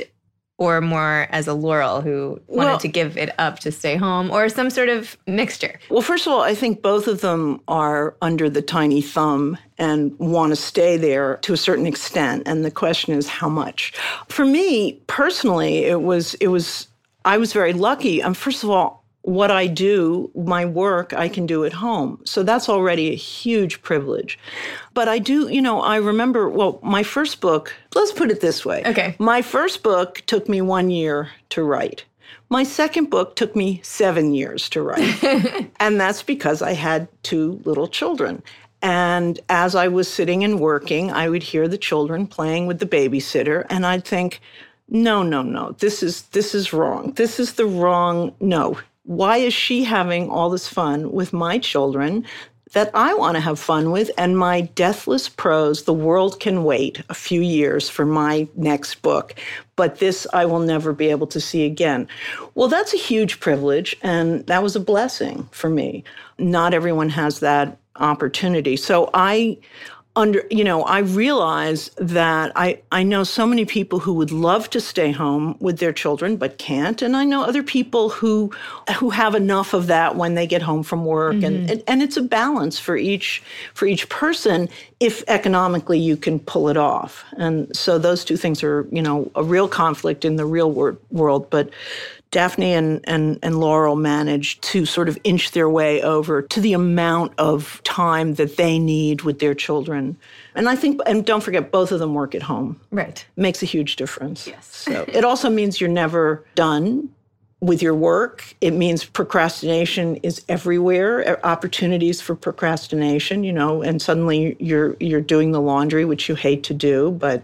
or 0.58 0.80
more 0.80 1.28
as 1.32 1.48
a 1.48 1.54
Laurel 1.54 2.00
who 2.00 2.40
wanted 2.48 2.70
well, 2.70 2.78
to 2.78 2.88
give 2.88 3.18
it 3.18 3.34
up 3.40 3.60
to 3.60 3.72
stay 3.72 3.98
home, 3.98 4.32
or 4.32 4.48
some 4.48 4.70
sort 4.70 4.88
of 4.88 5.18
mixture? 5.28 5.80
Well, 5.90 6.02
first 6.02 6.26
of 6.26 6.32
all, 6.32 6.42
I 6.42 6.56
think 6.56 6.82
both 6.82 7.08
of 7.08 7.22
them 7.22 7.60
are 7.68 8.16
under 8.22 8.50
the 8.50 8.62
tiny 8.62 9.02
thumb 9.02 9.58
and 9.78 10.18
want 10.20 10.52
to 10.52 10.56
stay 10.56 10.96
there 10.96 11.38
to 11.42 11.52
a 11.52 11.58
certain 11.58 11.88
extent. 11.88 12.44
And 12.46 12.64
the 12.64 12.72
question 12.72 13.14
is, 13.14 13.28
how 13.28 13.50
much? 13.50 13.94
For 14.30 14.46
me 14.46 14.94
personally, 15.08 15.86
it 15.86 16.04
was 16.04 16.36
it 16.36 16.48
was 16.48 16.88
I 17.26 17.38
was 17.38 17.54
very 17.54 17.74
lucky. 17.74 18.22
Um, 18.22 18.34
first 18.34 18.64
of 18.64 18.70
all, 18.70 19.04
what 19.24 19.52
I 19.52 19.68
do, 19.68 20.30
my 20.36 20.66
work, 20.66 21.14
I 21.14 21.30
can 21.30 21.46
do 21.46 21.64
at 21.64 21.72
home. 21.72 22.20
So 22.26 22.44
that's 22.44 22.68
already 22.68 23.12
a 23.12 23.16
huge 23.16 23.82
privilege. 23.82 24.38
But 24.94 25.08
I 25.08 25.20
do, 25.20 25.48
you 25.48 25.62
know, 25.62 25.82
I 25.82 25.96
remember, 25.96 26.50
well, 26.50 26.80
my 26.84 27.04
first 27.04 27.40
book, 27.40 27.74
let's 27.96 28.12
put 28.12 28.32
it 28.32 28.42
this 28.42 28.66
way. 28.66 28.84
Okay. 28.86 29.16
My 29.20 29.42
first 29.42 29.82
book 29.82 30.22
took 30.26 30.50
me 30.50 30.62
one 30.62 30.90
year 30.90 31.30
to 31.50 31.64
write. 31.64 32.04
My 32.50 32.64
second 32.64 33.10
book 33.10 33.38
took 33.38 33.56
me 33.56 33.80
seven 33.84 34.34
years 34.34 34.68
to 34.70 34.82
write. 34.82 35.24
and 35.80 36.00
that's 36.00 36.22
because 36.22 36.62
I 36.62 36.74
had 36.74 37.08
two 37.24 37.62
little 37.64 37.88
children. 37.88 38.44
And 38.82 39.40
as 39.48 39.74
I 39.74 39.88
was 39.88 40.10
sitting 40.10 40.44
and 40.44 40.60
working, 40.60 41.10
I 41.10 41.30
would 41.30 41.44
hear 41.44 41.70
the 41.70 41.78
children 41.78 42.28
playing 42.28 42.68
with 42.68 42.80
the 42.80 42.86
babysitter, 42.86 43.66
and 43.70 43.86
I'd 43.86 44.04
think, 44.04 44.42
no, 44.90 45.24
no, 45.24 45.42
no. 45.42 45.72
This 45.80 46.04
is 46.04 46.24
this 46.24 46.54
is 46.54 46.74
wrong. 46.74 47.14
This 47.14 47.40
is 47.40 47.54
the 47.54 47.66
wrong 47.66 48.34
no. 48.40 48.80
Why 49.04 49.38
is 49.38 49.54
she 49.54 49.84
having 49.84 50.30
all 50.30 50.50
this 50.50 50.68
fun 50.68 51.12
with 51.12 51.34
my 51.34 51.58
children 51.60 52.26
that 52.74 52.90
I 52.94 53.14
want 53.14 53.36
to 53.36 53.42
have 53.42 53.60
fun 53.60 53.92
with 53.92 54.10
and 54.18 54.38
my 54.38 54.62
deathless 54.62 55.30
prose 55.30 55.84
the 55.84 55.94
world 55.94 56.40
can 56.40 56.64
wait 56.64 57.02
a 57.10 57.14
few 57.14 57.42
years 57.42 57.90
for 57.90 58.06
my 58.06 58.48
next 58.56 59.02
book 59.04 59.36
but 59.76 60.00
this 60.00 60.28
I 60.34 60.46
will 60.46 60.60
never 60.60 60.94
be 60.94 61.10
able 61.10 61.28
to 61.28 61.42
see 61.42 61.66
again. 61.66 62.08
Well, 62.56 62.68
that's 62.68 62.94
a 62.94 62.98
huge 62.98 63.40
privilege 63.40 63.96
and 64.02 64.46
that 64.48 64.64
was 64.64 64.76
a 64.76 64.80
blessing 64.80 65.48
for 65.52 65.70
me. 65.70 66.04
Not 66.38 66.74
everyone 66.74 67.10
has 67.10 67.40
that 67.40 67.78
opportunity. 67.98 68.76
So 68.76 69.10
I 69.14 69.58
under 70.16 70.44
you 70.52 70.64
know 70.64 70.84
i 70.84 71.00
realize 71.00 71.90
that 71.98 72.52
i 72.56 72.80
i 72.92 73.02
know 73.02 73.24
so 73.24 73.48
many 73.48 73.66
people 73.66 73.98
who 74.00 74.14
would 74.14 74.32
love 74.32 74.70
to 74.70 74.80
stay 74.80 75.12
home 75.12 75.56
with 75.60 75.80
their 75.80 75.92
children 75.92 76.38
but 76.38 76.60
can't 76.60 77.02
and 77.02 77.18
i 77.18 77.24
know 77.24 77.44
other 77.44 77.64
people 77.64 78.10
who 78.10 78.52
who 78.98 79.10
have 79.10 79.34
enough 79.34 79.74
of 79.74 79.88
that 79.88 80.16
when 80.16 80.36
they 80.36 80.46
get 80.46 80.62
home 80.62 80.84
from 80.84 81.04
work 81.04 81.34
mm-hmm. 81.36 81.46
and, 81.46 81.70
and 81.70 81.84
and 81.88 82.04
it's 82.04 82.16
a 82.16 82.22
balance 82.22 82.78
for 82.78 82.96
each 82.96 83.42
for 83.74 83.88
each 83.88 84.08
person 84.10 84.70
if 85.00 85.24
economically 85.28 85.98
you 85.98 86.16
can 86.16 86.40
pull 86.40 86.70
it 86.70 86.78
off 86.78 87.26
and 87.38 87.76
so 87.76 87.98
those 87.98 88.24
two 88.24 88.38
things 88.38 88.64
are 88.64 88.88
you 88.92 89.02
know 89.02 89.32
a 89.36 89.44
real 89.44 89.68
conflict 89.68 90.24
in 90.24 90.36
the 90.36 90.46
real 90.46 90.70
wor- 90.70 90.98
world 91.10 91.50
but 91.50 91.72
Daphne 92.34 92.74
and, 92.74 93.00
and, 93.04 93.40
and 93.44 93.60
Laurel 93.60 93.96
managed 93.96 94.64
to 94.64 94.86
sort 94.86 95.08
of 95.08 95.18
inch 95.24 95.52
their 95.52 95.70
way 95.70 96.02
over 96.02 96.42
to 96.42 96.60
the 96.60 96.74
amount 96.74 97.32
of 97.38 97.80
time 97.84 98.34
that 98.34 98.58
they 98.58 98.80
need 98.80 99.22
with 99.22 99.38
their 99.38 99.54
children. 99.54 100.18
And 100.56 100.68
I 100.68 100.76
think, 100.76 101.00
and 101.06 101.26
don't 101.26 101.42
forget, 101.42 101.72
both 101.72 101.92
of 101.92 102.00
them 102.00 102.16
work 102.16 102.34
at 102.34 102.42
home. 102.42 102.82
Right. 102.90 103.24
Makes 103.36 103.62
a 103.62 103.68
huge 103.68 103.96
difference. 103.96 104.48
Yes. 104.48 104.66
so 104.66 105.06
it 105.08 105.24
also 105.24 105.50
means 105.50 105.80
you're 105.80 105.90
never 105.90 106.44
done 106.56 107.10
with 107.62 107.82
your 107.82 107.96
work. 107.96 108.56
It 108.60 108.72
means 108.72 109.06
procrastination 109.06 110.18
is 110.18 110.44
everywhere, 110.50 111.40
opportunities 111.46 112.20
for 112.20 112.36
procrastination, 112.36 113.44
you 113.46 113.54
know, 113.54 113.82
and 113.82 114.02
suddenly 114.02 114.58
you're 114.60 114.98
you're 115.00 115.22
doing 115.22 115.52
the 115.52 115.62
laundry, 115.62 116.04
which 116.04 116.28
you 116.28 116.36
hate 116.36 116.64
to 116.64 116.74
do, 116.74 117.12
but 117.12 117.42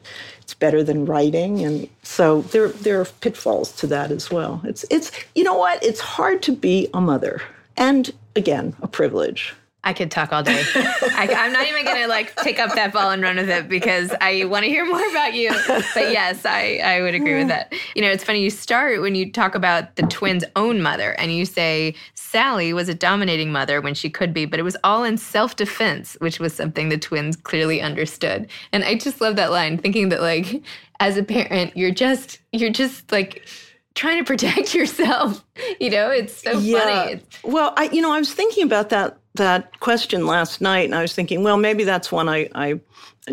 it's 0.50 0.56
better 0.56 0.84
than 0.84 1.06
writing. 1.06 1.64
And 1.64 1.88
so 2.02 2.42
there 2.42 2.70
there 2.70 3.00
are 3.00 3.06
pitfalls 3.06 3.72
to 3.74 3.88
that 3.88 4.10
as 4.10 4.32
well. 4.32 4.62
It's 4.64 4.84
it's 4.90 5.12
you 5.36 5.44
know 5.44 5.54
what? 5.54 5.84
It's 5.84 6.00
hard 6.00 6.42
to 6.44 6.52
be 6.52 6.88
a 6.92 7.00
mother. 7.00 7.44
And 7.78 8.12
again, 8.36 8.76
a 8.82 8.88
privilege. 8.88 9.54
I 9.84 9.94
could 9.94 10.10
talk 10.10 10.34
all 10.34 10.42
day. 10.42 10.64
I, 10.76 11.28
am 11.30 11.54
not 11.54 11.68
even 11.68 11.86
gonna 11.86 12.08
like 12.08 12.36
take 12.38 12.58
up 12.58 12.74
that 12.74 12.92
ball 12.92 13.12
and 13.12 13.22
run 13.22 13.36
with 13.36 13.48
it 13.48 13.70
because 13.70 14.12
I 14.20 14.46
want 14.46 14.64
to 14.66 14.70
hear 14.70 14.86
more 14.88 15.08
about 15.12 15.36
you. 15.36 15.52
But 15.68 16.12
yes, 16.12 16.44
I 16.46 16.82
I 16.84 17.02
would 17.04 17.14
agree 17.14 17.38
with 17.38 17.50
that. 17.50 17.72
You 17.96 18.02
know, 18.02 18.10
it's 18.10 18.24
funny. 18.24 18.42
You 18.42 18.50
start 18.50 19.02
when 19.02 19.14
you 19.14 19.32
talk 19.32 19.54
about 19.54 19.98
the 19.98 20.04
twins' 20.04 20.46
own 20.56 20.82
mother, 20.82 21.12
and 21.12 21.32
you 21.32 21.46
say 21.46 21.94
Sally 22.30 22.74
was 22.74 22.88
a 22.88 22.94
dominating 22.94 23.52
mother 23.52 23.82
when 23.82 23.96
she 23.96 24.08
could 24.08 24.36
be, 24.36 24.46
but 24.46 24.60
it 24.60 24.64
was 24.64 24.78
all 24.84 25.04
in 25.04 25.18
self 25.18 25.56
defense, 25.56 26.16
which 26.20 26.40
was 26.40 26.54
something 26.54 26.90
the 26.90 26.98
twins 26.98 27.36
clearly 27.36 27.82
understood. 27.82 28.48
And 28.72 28.84
I 28.84 28.96
just 28.96 29.20
love 29.20 29.36
that 29.38 29.50
line, 29.50 29.80
thinking 29.80 30.10
that 30.10 30.22
like 30.22 30.62
as 31.00 31.18
a 31.18 31.24
parent, 31.24 31.76
you're 31.76 31.90
just 31.90 32.40
you're 32.52 32.70
just 32.70 33.12
like 33.12 33.48
trying 33.96 34.20
to 34.20 34.24
protect 34.24 34.76
yourself. 34.76 35.44
You 35.80 35.90
know, 35.90 36.12
it's 36.12 36.44
so 36.44 36.60
yeah. 36.60 36.80
funny. 36.80 37.22
Well, 37.44 37.74
I 37.78 37.86
you 37.86 38.02
know 38.02 38.12
I 38.12 38.20
was 38.20 38.32
thinking 38.32 38.64
about 38.64 38.90
that 38.90 39.18
that 39.34 39.80
question 39.80 40.28
last 40.28 40.62
night, 40.62 40.86
and 40.86 40.94
I 40.94 41.02
was 41.02 41.16
thinking, 41.16 41.42
well, 41.42 41.58
maybe 41.58 41.84
that's 41.84 42.12
one 42.12 42.30
I, 42.30 42.48
I 42.54 42.80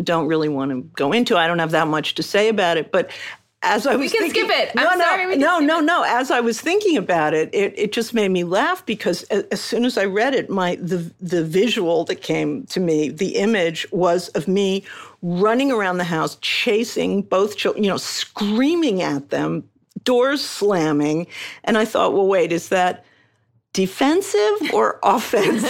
don't 0.01 0.25
really 0.25 0.49
want 0.49 0.71
to 0.71 0.81
go 0.95 1.11
into. 1.11 1.37
I 1.37 1.45
don't 1.45 1.59
have 1.59 1.71
that 1.71 1.87
much 1.87 2.15
to 2.15 2.23
say 2.23 2.49
about 2.49 2.77
it, 2.77 2.91
but 2.91 3.11
as 3.67 3.85
I 3.85 3.95
was 3.95 4.11
we 4.11 4.17
can 4.17 4.31
thinking, 4.31 4.49
skip 4.49 4.69
it. 4.69 4.75
No, 4.75 4.87
I'm 4.87 4.97
no, 4.97 5.05
sorry. 5.05 5.35
no, 5.35 5.59
no, 5.59 5.79
no. 5.79 6.03
As 6.03 6.31
I 6.31 6.39
was 6.39 6.59
thinking 6.59 6.97
about 6.97 7.33
it, 7.33 7.49
it, 7.53 7.77
it 7.77 7.91
just 7.91 8.13
made 8.13 8.29
me 8.29 8.43
laugh 8.43 8.85
because 8.85 9.23
as, 9.23 9.43
as 9.51 9.61
soon 9.61 9.85
as 9.85 9.97
I 9.97 10.05
read 10.05 10.33
it, 10.33 10.49
my 10.49 10.75
the 10.75 11.11
the 11.19 11.43
visual 11.43 12.05
that 12.05 12.21
came 12.21 12.65
to 12.67 12.79
me, 12.79 13.09
the 13.09 13.35
image 13.35 13.85
was 13.91 14.29
of 14.29 14.47
me 14.47 14.85
running 15.21 15.71
around 15.71 15.97
the 15.97 16.03
house, 16.05 16.37
chasing 16.41 17.21
both 17.21 17.57
children, 17.57 17.83
you 17.83 17.89
know, 17.89 17.97
screaming 17.97 19.01
at 19.01 19.29
them, 19.29 19.63
doors 20.03 20.43
slamming, 20.43 21.27
and 21.63 21.77
I 21.77 21.85
thought, 21.85 22.13
well, 22.13 22.27
wait, 22.27 22.51
is 22.51 22.69
that 22.69 23.03
defensive 23.73 24.73
or 24.73 24.99
offensive. 25.03 25.69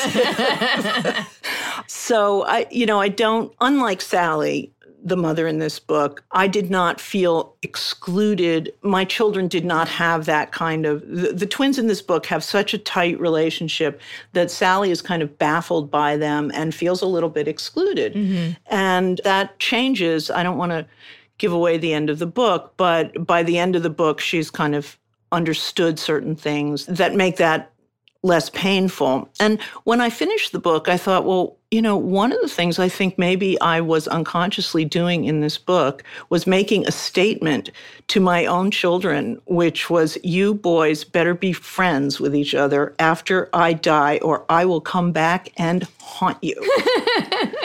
so 1.87 2.45
I, 2.45 2.65
you 2.71 2.85
know, 2.85 3.01
I 3.01 3.09
don't, 3.09 3.53
unlike 3.59 4.01
Sally, 4.01 4.71
the 5.07 5.17
mother 5.17 5.47
in 5.47 5.59
this 5.59 5.79
book, 5.79 6.23
I 6.31 6.47
did 6.47 6.69
not 6.69 6.99
feel 6.99 7.55
excluded. 7.61 8.73
My 8.81 9.05
children 9.05 9.47
did 9.47 9.65
not 9.65 9.87
have 9.87 10.25
that 10.25 10.51
kind 10.51 10.85
of. 10.85 11.07
The, 11.07 11.33
the, 11.33 11.45
twins 11.45 11.77
in 11.77 11.87
this 11.87 12.01
book 12.01 12.25
have 12.27 12.43
such 12.43 12.73
a 12.73 12.77
tight 12.77 13.19
relationship 13.19 14.01
that 14.33 14.51
Sally 14.51 14.91
is 14.91 15.01
kind 15.01 15.21
of 15.21 15.37
baffled 15.37 15.89
by 15.89 16.17
them 16.17 16.51
and 16.53 16.73
feels 16.73 17.01
a 17.01 17.07
little 17.07 17.29
bit 17.29 17.47
excluded. 17.47 18.13
Mm-hmm. 18.13 18.51
And 18.67 19.21
that 19.23 19.57
changes. 19.59 20.29
I 20.29 20.43
don't 20.43 20.57
want 20.57 20.71
to 20.71 20.85
give 21.37 21.53
away 21.53 21.77
the 21.77 21.93
end 21.93 22.09
of 22.09 22.19
the 22.19 22.27
book, 22.27 22.73
but 22.77 23.25
by 23.25 23.43
the 23.43 23.57
end 23.57 23.75
of 23.75 23.83
the 23.83 23.89
book, 23.89 24.19
she's 24.19 24.49
kind 24.49 24.75
of 24.75 24.97
understood 25.31 25.99
certain 25.99 26.35
things 26.35 26.85
that 26.85 27.13
make 27.13 27.37
that 27.37 27.71
less 28.27 28.49
painful. 28.49 29.29
And 29.39 29.61
when 29.83 30.01
I 30.01 30.09
finished 30.09 30.51
the 30.51 30.59
book, 30.59 30.87
I 30.87 30.97
thought, 30.97 31.25
well, 31.25 31.57
you 31.71 31.81
know, 31.81 31.97
one 31.97 32.31
of 32.31 32.39
the 32.41 32.47
things 32.47 32.79
I 32.79 32.87
think 32.87 33.17
maybe 33.17 33.59
I 33.59 33.81
was 33.81 34.07
unconsciously 34.07 34.85
doing 34.85 35.25
in 35.25 35.41
this 35.41 35.57
book 35.57 36.03
was 36.29 36.47
making 36.47 36.87
a 36.87 36.91
statement 36.91 37.71
to 38.07 38.21
my 38.21 38.45
own 38.45 38.71
children, 38.71 39.41
which 39.47 39.89
was, 39.89 40.17
you 40.23 40.53
boys 40.53 41.03
better 41.03 41.33
be 41.33 41.51
friends 41.51 42.21
with 42.21 42.33
each 42.33 42.55
other 42.55 42.95
after 42.99 43.49
I 43.51 43.73
die, 43.73 44.19
or 44.21 44.45
I 44.49 44.63
will 44.63 44.79
come 44.79 45.11
back 45.11 45.51
and 45.57 45.85
haunt 45.99 46.37
you. 46.41 46.55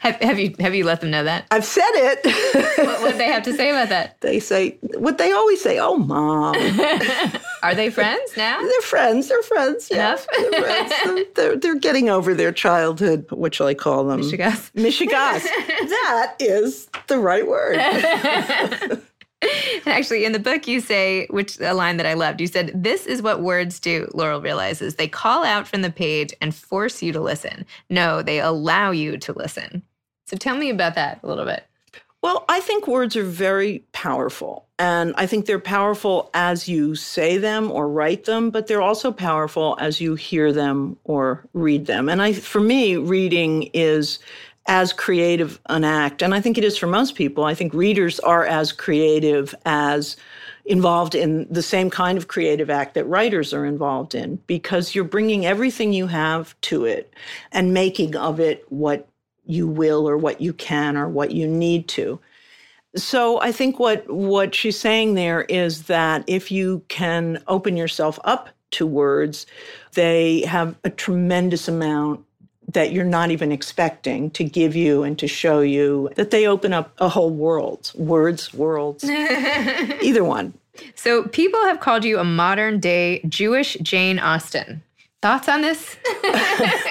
Have, 0.00 0.16
have 0.20 0.38
you 0.38 0.54
have 0.60 0.74
you 0.74 0.84
let 0.84 1.00
them 1.00 1.10
know 1.10 1.24
that? 1.24 1.46
I've 1.50 1.64
said 1.64 1.90
it. 1.94 2.76
what 2.78 3.02
would 3.02 3.16
they 3.16 3.26
have 3.26 3.42
to 3.44 3.54
say 3.54 3.70
about 3.70 3.88
that? 3.88 4.20
They 4.20 4.40
say 4.40 4.78
what 4.96 5.18
they 5.18 5.32
always 5.32 5.62
say. 5.62 5.78
Oh, 5.78 5.96
mom. 5.96 6.54
Are 7.62 7.74
they 7.74 7.90
friends 7.90 8.36
now? 8.36 8.60
They're 8.60 8.80
friends. 8.82 9.28
They're 9.28 9.42
friends. 9.42 9.88
Yeah. 9.90 10.08
Enough? 10.08 10.26
They're, 10.36 10.62
friends. 10.62 11.24
they're, 11.34 11.56
they're 11.56 11.74
getting 11.78 12.10
over 12.10 12.34
their 12.34 12.52
childhood. 12.52 13.26
What 13.30 13.54
shall 13.54 13.66
I 13.66 13.74
call 13.74 14.04
them? 14.04 14.20
Mishigas. 14.20 14.70
Mishigas. 14.72 15.42
that 15.42 16.34
is 16.40 16.88
the 17.06 17.18
right 17.18 17.46
word. 17.46 17.76
Actually, 19.86 20.24
in 20.24 20.32
the 20.32 20.38
book, 20.38 20.66
you 20.66 20.80
say, 20.80 21.26
which 21.30 21.60
a 21.60 21.74
line 21.74 21.96
that 21.98 22.06
I 22.06 22.14
loved, 22.14 22.40
you 22.40 22.46
said, 22.46 22.70
This 22.74 23.06
is 23.06 23.22
what 23.22 23.42
words 23.42 23.80
do, 23.80 24.08
Laurel 24.14 24.40
realizes. 24.40 24.94
They 24.96 25.08
call 25.08 25.44
out 25.44 25.68
from 25.68 25.82
the 25.82 25.90
page 25.90 26.34
and 26.40 26.54
force 26.54 27.02
you 27.02 27.12
to 27.12 27.20
listen. 27.20 27.64
No, 27.90 28.22
they 28.22 28.40
allow 28.40 28.90
you 28.90 29.16
to 29.18 29.32
listen. 29.32 29.82
So 30.26 30.36
tell 30.36 30.56
me 30.56 30.70
about 30.70 30.94
that 30.94 31.20
a 31.22 31.26
little 31.26 31.44
bit. 31.44 31.64
Well, 32.22 32.46
I 32.48 32.60
think 32.60 32.86
words 32.86 33.16
are 33.16 33.24
very 33.24 33.84
powerful. 33.92 34.66
And 34.78 35.12
I 35.18 35.26
think 35.26 35.44
they're 35.44 35.58
powerful 35.58 36.30
as 36.32 36.66
you 36.66 36.94
say 36.94 37.36
them 37.36 37.70
or 37.70 37.86
write 37.86 38.24
them, 38.24 38.48
but 38.48 38.66
they're 38.66 38.80
also 38.80 39.12
powerful 39.12 39.76
as 39.78 40.00
you 40.00 40.14
hear 40.14 40.50
them 40.50 40.96
or 41.04 41.46
read 41.52 41.84
them. 41.84 42.08
And 42.08 42.22
I, 42.22 42.32
for 42.32 42.60
me, 42.60 42.96
reading 42.96 43.64
is 43.74 44.20
as 44.66 44.92
creative 44.92 45.60
an 45.66 45.84
act. 45.84 46.22
And 46.22 46.34
I 46.34 46.40
think 46.40 46.56
it 46.56 46.64
is 46.64 46.78
for 46.78 46.86
most 46.86 47.14
people. 47.14 47.44
I 47.44 47.54
think 47.54 47.74
readers 47.74 48.18
are 48.20 48.44
as 48.44 48.72
creative 48.72 49.54
as 49.66 50.16
involved 50.66 51.14
in 51.14 51.46
the 51.50 51.62
same 51.62 51.90
kind 51.90 52.16
of 52.16 52.28
creative 52.28 52.70
act 52.70 52.94
that 52.94 53.04
writers 53.04 53.52
are 53.52 53.66
involved 53.66 54.14
in 54.14 54.36
because 54.46 54.94
you're 54.94 55.04
bringing 55.04 55.44
everything 55.44 55.92
you 55.92 56.06
have 56.06 56.58
to 56.62 56.86
it 56.86 57.12
and 57.52 57.74
making 57.74 58.16
of 58.16 58.40
it 58.40 58.64
what 58.70 59.06
you 59.44 59.68
will 59.68 60.08
or 60.08 60.16
what 60.16 60.40
you 60.40 60.54
can 60.54 60.96
or 60.96 61.08
what 61.08 61.32
you 61.32 61.46
need 61.46 61.86
to. 61.88 62.18
So 62.96 63.40
I 63.40 63.52
think 63.52 63.78
what 63.78 64.08
what 64.08 64.54
she's 64.54 64.78
saying 64.78 65.14
there 65.14 65.42
is 65.42 65.84
that 65.84 66.24
if 66.26 66.50
you 66.50 66.82
can 66.88 67.42
open 67.48 67.76
yourself 67.76 68.18
up 68.24 68.48
to 68.70 68.86
words, 68.86 69.46
they 69.94 70.42
have 70.42 70.76
a 70.84 70.90
tremendous 70.90 71.68
amount 71.68 72.24
that 72.68 72.92
you're 72.92 73.04
not 73.04 73.30
even 73.30 73.52
expecting 73.52 74.30
to 74.32 74.44
give 74.44 74.74
you 74.74 75.02
and 75.02 75.18
to 75.18 75.28
show 75.28 75.60
you 75.60 76.10
that 76.16 76.30
they 76.30 76.46
open 76.46 76.72
up 76.72 76.92
a 76.98 77.08
whole 77.08 77.30
world 77.30 77.92
words 77.94 78.52
worlds. 78.54 79.04
Either 79.10 80.24
one. 80.24 80.54
So 80.94 81.24
people 81.28 81.60
have 81.64 81.80
called 81.80 82.04
you 82.04 82.18
a 82.18 82.24
modern 82.24 82.80
day 82.80 83.22
jewish 83.28 83.76
jane 83.82 84.18
austen. 84.18 84.82
Thoughts 85.22 85.48
on 85.48 85.62
this? 85.62 85.96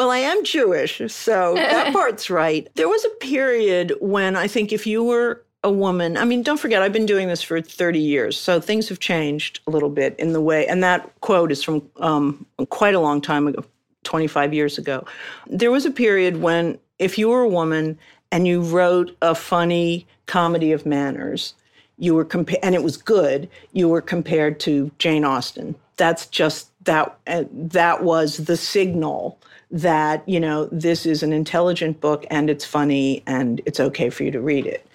Well 0.00 0.10
i 0.10 0.16
am 0.16 0.44
jewish 0.44 1.02
so 1.12 1.52
that 1.56 1.92
part's 1.92 2.30
right. 2.30 2.66
There 2.74 2.88
was 2.88 3.04
a 3.04 3.10
period 3.20 3.92
when 4.00 4.34
i 4.34 4.46
think 4.46 4.72
if 4.72 4.86
you 4.86 5.04
were 5.04 5.44
a 5.62 5.70
woman 5.70 6.16
i 6.16 6.24
mean 6.24 6.42
don't 6.42 6.58
forget 6.58 6.80
i've 6.80 6.92
been 6.92 7.04
doing 7.04 7.28
this 7.28 7.42
for 7.42 7.60
30 7.60 7.98
years 7.98 8.38
so 8.38 8.62
things 8.62 8.88
have 8.88 8.98
changed 8.98 9.60
a 9.66 9.70
little 9.70 9.90
bit 9.90 10.18
in 10.18 10.32
the 10.32 10.40
way 10.40 10.66
and 10.66 10.82
that 10.82 11.20
quote 11.20 11.52
is 11.52 11.62
from 11.62 11.82
um, 11.98 12.46
quite 12.70 12.94
a 12.94 13.00
long 13.00 13.20
time 13.20 13.46
ago 13.46 13.62
25 14.04 14.54
years 14.54 14.78
ago. 14.78 15.04
There 15.46 15.70
was 15.70 15.86
a 15.86 15.90
period 15.90 16.38
when, 16.38 16.78
if 16.98 17.18
you 17.18 17.28
were 17.28 17.42
a 17.42 17.48
woman 17.48 17.98
and 18.32 18.46
you 18.46 18.60
wrote 18.60 19.16
a 19.22 19.34
funny 19.34 20.06
comedy 20.26 20.72
of 20.72 20.86
manners, 20.86 21.54
you 21.98 22.14
were 22.14 22.24
compa- 22.24 22.58
and 22.62 22.74
it 22.74 22.82
was 22.82 22.96
good, 22.96 23.48
you 23.72 23.88
were 23.88 24.00
compared 24.00 24.58
to 24.60 24.90
Jane 24.98 25.24
Austen. 25.24 25.74
That's 25.96 26.26
just 26.26 26.70
that 26.84 27.18
uh, 27.26 27.44
that 27.52 28.02
was 28.02 28.38
the 28.38 28.56
signal 28.56 29.38
that, 29.70 30.28
you 30.28 30.40
know, 30.40 30.64
this 30.72 31.06
is 31.06 31.22
an 31.22 31.32
intelligent 31.32 32.00
book 32.00 32.26
and 32.30 32.50
it's 32.50 32.64
funny 32.64 33.22
and 33.26 33.60
it's 33.66 33.78
okay 33.78 34.10
for 34.10 34.24
you 34.24 34.30
to 34.30 34.40
read 34.40 34.66
it. 34.66 34.86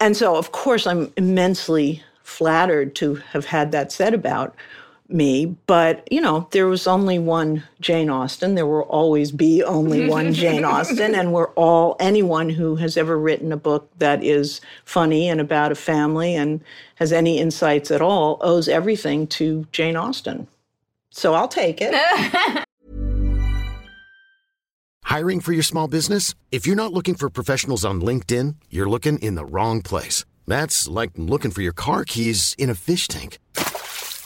And 0.00 0.16
so, 0.16 0.36
of 0.36 0.52
course, 0.52 0.86
I'm 0.86 1.12
immensely 1.16 2.02
flattered 2.24 2.94
to 2.96 3.16
have 3.16 3.44
had 3.44 3.70
that 3.72 3.92
said 3.92 4.14
about 4.14 4.56
me, 5.08 5.56
but 5.66 6.06
you 6.10 6.20
know, 6.20 6.48
there 6.50 6.66
was 6.66 6.86
only 6.86 7.18
one 7.18 7.62
Jane 7.80 8.10
Austen. 8.10 8.54
There 8.54 8.66
will 8.66 8.82
always 8.82 9.32
be 9.32 9.62
only 9.62 10.08
one 10.10 10.32
Jane 10.32 10.64
Austen, 10.64 11.14
and 11.14 11.32
we're 11.32 11.50
all 11.50 11.96
anyone 12.00 12.48
who 12.48 12.76
has 12.76 12.96
ever 12.96 13.18
written 13.18 13.52
a 13.52 13.56
book 13.56 13.90
that 13.98 14.22
is 14.24 14.60
funny 14.84 15.28
and 15.28 15.40
about 15.40 15.72
a 15.72 15.76
family 15.76 16.34
and 16.34 16.60
has 16.96 17.12
any 17.12 17.38
insights 17.38 17.90
at 17.90 18.00
all 18.00 18.38
owes 18.40 18.68
everything 18.68 19.26
to 19.26 19.66
Jane 19.72 19.96
Austen. 19.96 20.46
So 21.10 21.34
I'll 21.34 21.48
take 21.48 21.80
it. 21.80 21.94
Hiring 25.04 25.40
for 25.40 25.52
your 25.52 25.62
small 25.62 25.86
business? 25.86 26.34
If 26.50 26.66
you're 26.66 26.74
not 26.74 26.92
looking 26.92 27.14
for 27.14 27.30
professionals 27.30 27.84
on 27.84 28.00
LinkedIn, 28.00 28.56
you're 28.68 28.88
looking 28.88 29.18
in 29.20 29.36
the 29.36 29.44
wrong 29.44 29.80
place. 29.80 30.24
That's 30.46 30.88
like 30.88 31.12
looking 31.16 31.52
for 31.52 31.62
your 31.62 31.72
car 31.72 32.04
keys 32.04 32.56
in 32.58 32.68
a 32.68 32.74
fish 32.74 33.06
tank. 33.06 33.38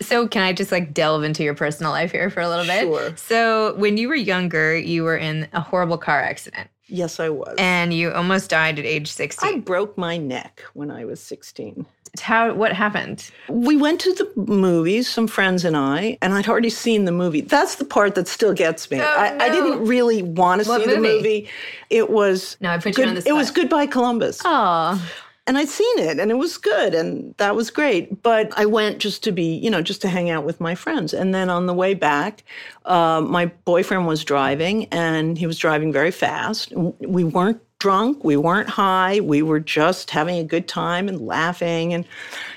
So, 0.00 0.28
can 0.28 0.42
I 0.42 0.52
just 0.52 0.70
like 0.72 0.92
delve 0.92 1.24
into 1.24 1.42
your 1.42 1.54
personal 1.54 1.90
life 1.92 2.12
here 2.12 2.28
for 2.30 2.40
a 2.40 2.48
little 2.48 2.66
bit? 2.66 2.82
Sure. 2.82 3.16
So, 3.16 3.74
when 3.76 3.96
you 3.96 4.08
were 4.08 4.14
younger, 4.14 4.76
you 4.76 5.02
were 5.04 5.16
in 5.16 5.48
a 5.52 5.60
horrible 5.60 5.98
car 5.98 6.20
accident 6.20 6.68
Yes, 6.88 7.18
I 7.18 7.30
was. 7.30 7.54
and 7.58 7.92
you 7.94 8.12
almost 8.12 8.50
died 8.50 8.78
at 8.78 8.84
age 8.84 9.08
16. 9.10 9.48
I 9.48 9.58
broke 9.60 9.96
my 9.98 10.16
neck 10.18 10.62
when 10.74 10.90
I 10.90 11.04
was 11.04 11.20
16. 11.20 11.86
How 12.20 12.54
what 12.54 12.72
happened? 12.72 13.30
We 13.48 13.76
went 13.76 14.00
to 14.02 14.12
the 14.14 14.30
movies, 14.40 15.06
some 15.08 15.26
friends 15.26 15.64
and 15.66 15.76
I, 15.76 16.16
and 16.22 16.32
I'd 16.32 16.48
already 16.48 16.70
seen 16.70 17.04
the 17.04 17.12
movie. 17.12 17.42
That's 17.42 17.74
the 17.74 17.84
part 17.84 18.14
that 18.14 18.26
still 18.26 18.54
gets 18.54 18.90
me. 18.90 19.00
Oh, 19.00 19.04
I, 19.04 19.36
I 19.44 19.48
didn't 19.50 19.84
really 19.86 20.22
want 20.22 20.62
to 20.62 20.68
What 20.68 20.80
see 20.82 20.86
the 20.88 20.96
movie? 20.96 21.16
movie. 21.16 21.48
It 21.90 22.08
was 22.08 22.56
No, 22.60 22.70
I 22.70 22.78
put 22.78 22.96
you 22.96 23.04
on 23.04 23.14
the 23.16 23.22
It 23.28 23.32
was. 23.32 23.50
Goodbye 23.50 23.86
Columbus. 23.86 24.40
Oh, 24.46 25.02
and 25.46 25.56
I'd 25.56 25.68
seen 25.68 25.98
it 25.98 26.18
and 26.18 26.30
it 26.30 26.38
was 26.38 26.58
good 26.58 26.94
and 26.94 27.34
that 27.36 27.54
was 27.54 27.70
great. 27.70 28.22
But 28.22 28.52
I 28.58 28.66
went 28.66 28.98
just 28.98 29.22
to 29.24 29.32
be, 29.32 29.54
you 29.56 29.70
know, 29.70 29.80
just 29.80 30.02
to 30.02 30.08
hang 30.08 30.28
out 30.28 30.44
with 30.44 30.60
my 30.60 30.74
friends. 30.74 31.14
And 31.14 31.34
then 31.34 31.48
on 31.48 31.66
the 31.66 31.74
way 31.74 31.94
back, 31.94 32.42
uh, 32.84 33.20
my 33.20 33.46
boyfriend 33.64 34.06
was 34.06 34.24
driving 34.24 34.86
and 34.86 35.38
he 35.38 35.46
was 35.46 35.58
driving 35.58 35.92
very 35.92 36.10
fast. 36.10 36.72
We 36.74 37.22
weren't 37.22 37.60
drunk, 37.78 38.24
we 38.24 38.36
weren't 38.36 38.70
high, 38.70 39.20
we 39.20 39.42
were 39.42 39.60
just 39.60 40.10
having 40.10 40.38
a 40.38 40.44
good 40.44 40.66
time 40.66 41.08
and 41.08 41.20
laughing. 41.20 41.94
And 41.94 42.04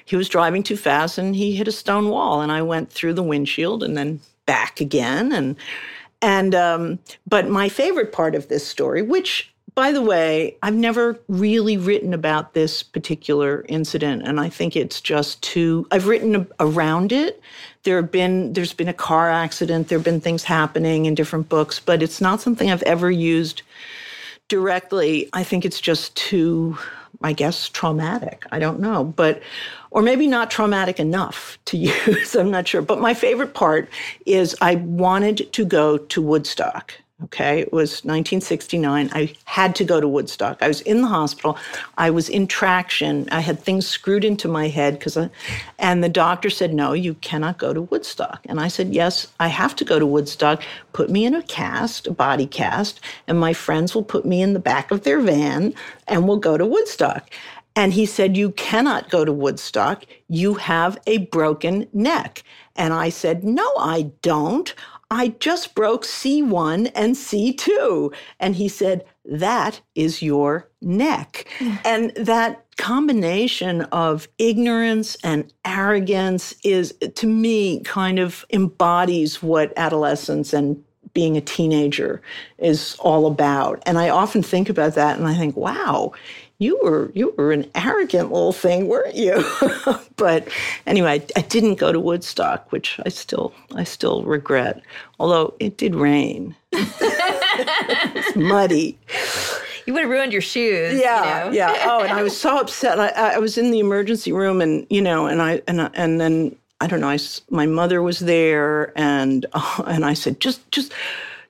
he 0.05 0.15
was 0.15 0.27
driving 0.27 0.63
too 0.63 0.77
fast 0.77 1.17
and 1.17 1.35
he 1.35 1.55
hit 1.55 1.67
a 1.67 1.73
stone 1.73 2.09
wall. 2.09 2.41
And 2.41 2.51
I 2.51 2.63
went 2.63 2.91
through 2.91 3.13
the 3.13 3.23
windshield 3.23 3.83
and 3.83 3.95
then 3.95 4.19
back 4.45 4.81
again. 4.81 5.31
And 5.31 5.55
and 6.21 6.53
um, 6.55 6.99
but 7.27 7.47
my 7.49 7.69
favorite 7.69 8.11
part 8.11 8.35
of 8.35 8.49
this 8.49 8.67
story, 8.67 9.01
which 9.01 9.53
by 9.79 9.93
the 9.93 10.01
way, 10.01 10.57
I've 10.61 10.75
never 10.75 11.17
really 11.29 11.77
written 11.77 12.13
about 12.13 12.53
this 12.53 12.83
particular 12.83 13.63
incident, 13.69 14.27
and 14.27 14.37
I 14.37 14.49
think 14.49 14.75
it's 14.75 14.99
just 14.99 15.41
too. 15.41 15.87
I've 15.89 16.05
written 16.05 16.45
around 16.59 17.13
it. 17.13 17.41
There 17.83 17.95
have 17.95 18.11
been 18.11 18.51
there's 18.51 18.73
been 18.73 18.89
a 18.89 18.93
car 18.93 19.31
accident. 19.31 19.87
There 19.87 19.97
have 19.97 20.03
been 20.03 20.19
things 20.19 20.43
happening 20.43 21.05
in 21.05 21.15
different 21.15 21.47
books, 21.47 21.79
but 21.79 22.03
it's 22.03 22.19
not 22.19 22.41
something 22.41 22.69
I've 22.69 22.83
ever 22.83 23.09
used 23.09 23.61
directly. 24.49 25.29
I 25.31 25.45
think 25.45 25.63
it's 25.63 25.79
just 25.79 26.13
too, 26.13 26.77
I 27.21 27.31
guess, 27.31 27.69
traumatic. 27.69 28.45
I 28.51 28.59
don't 28.59 28.81
know, 28.81 29.05
but 29.05 29.41
or 29.91 30.01
maybe 30.01 30.27
not 30.27 30.51
traumatic 30.51 30.99
enough 30.99 31.57
to 31.67 31.77
use. 32.07 32.35
I'm 32.35 32.51
not 32.51 32.67
sure. 32.67 32.81
But 32.81 32.99
my 32.99 33.13
favorite 33.13 33.53
part 33.53 33.89
is 34.25 34.57
I 34.59 34.75
wanted 34.75 35.53
to 35.53 35.63
go 35.63 35.97
to 35.97 36.21
Woodstock. 36.21 36.95
Okay, 37.25 37.59
it 37.59 37.73
was 37.73 38.05
1969. 38.05 39.09
I 39.13 39.33
had 39.43 39.75
to 39.75 39.83
go 39.83 39.99
to 39.99 40.07
Woodstock. 40.07 40.59
I 40.61 40.69
was 40.69 40.79
in 40.81 41.01
the 41.01 41.07
hospital. 41.09 41.57
I 41.97 42.09
was 42.11 42.29
in 42.29 42.47
traction. 42.47 43.27
I 43.29 43.41
had 43.41 43.59
things 43.59 43.85
screwed 43.85 44.23
into 44.23 44.47
my 44.47 44.69
head 44.69 44.97
because, 44.97 45.17
and 45.79 46.01
the 46.03 46.09
doctor 46.09 46.49
said, 46.49 46.73
"No, 46.73 46.93
you 46.93 47.15
cannot 47.15 47.57
go 47.57 47.73
to 47.73 47.81
Woodstock." 47.81 48.39
And 48.47 48.61
I 48.61 48.69
said, 48.69 48.93
"Yes, 48.93 49.27
I 49.37 49.49
have 49.49 49.75
to 49.77 49.85
go 49.85 49.99
to 49.99 50.05
Woodstock. 50.05 50.63
Put 50.93 51.09
me 51.09 51.25
in 51.25 51.35
a 51.35 51.43
cast, 51.43 52.07
a 52.07 52.11
body 52.11 52.45
cast, 52.45 53.01
and 53.27 53.37
my 53.37 53.51
friends 53.51 53.93
will 53.93 54.03
put 54.03 54.25
me 54.25 54.41
in 54.41 54.53
the 54.53 54.59
back 54.59 54.89
of 54.89 55.03
their 55.03 55.19
van, 55.19 55.73
and 56.07 56.25
we'll 56.25 56.37
go 56.37 56.57
to 56.57 56.65
Woodstock." 56.65 57.29
And 57.75 57.93
he 57.93 58.05
said, 58.05 58.35
You 58.35 58.51
cannot 58.51 59.09
go 59.09 59.23
to 59.23 59.31
Woodstock. 59.31 60.03
You 60.27 60.55
have 60.55 60.97
a 61.07 61.19
broken 61.19 61.87
neck. 61.93 62.43
And 62.75 62.93
I 62.93 63.09
said, 63.09 63.43
No, 63.43 63.71
I 63.77 64.11
don't. 64.21 64.73
I 65.11 65.29
just 65.39 65.73
broke 65.73 66.03
C1 66.03 66.91
and 66.93 67.15
C2. 67.15 68.13
And 68.39 68.55
he 68.55 68.67
said, 68.67 69.05
That 69.25 69.81
is 69.95 70.21
your 70.21 70.69
neck. 70.81 71.47
and 71.85 72.11
that 72.15 72.65
combination 72.77 73.81
of 73.91 74.27
ignorance 74.37 75.17
and 75.23 75.51
arrogance 75.65 76.53
is, 76.63 76.93
to 77.15 77.27
me, 77.27 77.81
kind 77.81 78.19
of 78.19 78.45
embodies 78.51 79.41
what 79.41 79.73
adolescence 79.75 80.53
and 80.53 80.83
being 81.13 81.35
a 81.35 81.41
teenager 81.41 82.21
is 82.59 82.95
all 82.99 83.25
about. 83.25 83.81
And 83.85 83.97
I 83.97 84.09
often 84.09 84.43
think 84.43 84.69
about 84.69 84.93
that 84.93 85.17
and 85.17 85.27
I 85.27 85.33
think, 85.35 85.57
wow, 85.57 86.13
you 86.59 86.77
were 86.83 87.09
you 87.15 87.33
were 87.37 87.51
an 87.53 87.69
arrogant 87.73 88.31
little 88.31 88.51
thing, 88.53 88.87
weren't 88.87 89.15
you? 89.15 89.43
but 90.17 90.47
anyway, 90.85 91.21
I, 91.35 91.39
I 91.39 91.41
didn't 91.43 91.75
go 91.75 91.91
to 91.91 91.99
Woodstock, 91.99 92.71
which 92.71 92.99
I 93.05 93.09
still 93.09 93.53
I 93.75 93.85
still 93.85 94.23
regret. 94.23 94.81
Although 95.19 95.53
it 95.59 95.77
did 95.77 95.95
rain. 95.95 96.55
it's 96.73 98.35
muddy. 98.35 98.97
you 99.85 99.93
would 99.93 100.01
have 100.03 100.09
ruined 100.09 100.33
your 100.33 100.41
shoes. 100.41 100.99
Yeah, 100.99 101.45
you 101.45 101.51
know? 101.51 101.55
yeah. 101.55 101.85
Oh, 101.85 102.01
and 102.01 102.11
I 102.11 102.23
was 102.23 102.39
so 102.39 102.59
upset. 102.59 102.99
I, 102.99 103.35
I 103.35 103.37
was 103.39 103.57
in 103.57 103.71
the 103.71 103.79
emergency 103.79 104.31
room, 104.33 104.61
and 104.61 104.85
you 104.89 105.01
know, 105.01 105.27
and 105.27 105.41
I 105.41 105.61
and 105.67 105.81
I- 105.81 105.91
and 105.93 106.19
then 106.19 106.55
I 106.81 106.87
don't 106.87 106.99
know. 106.99 107.09
I 107.09 107.17
my 107.49 107.65
mother 107.65 108.01
was 108.01 108.19
there, 108.19 108.91
and 108.97 109.45
and 109.87 110.05
I 110.05 110.13
said, 110.13 110.39
just 110.41 110.69
just. 110.71 110.91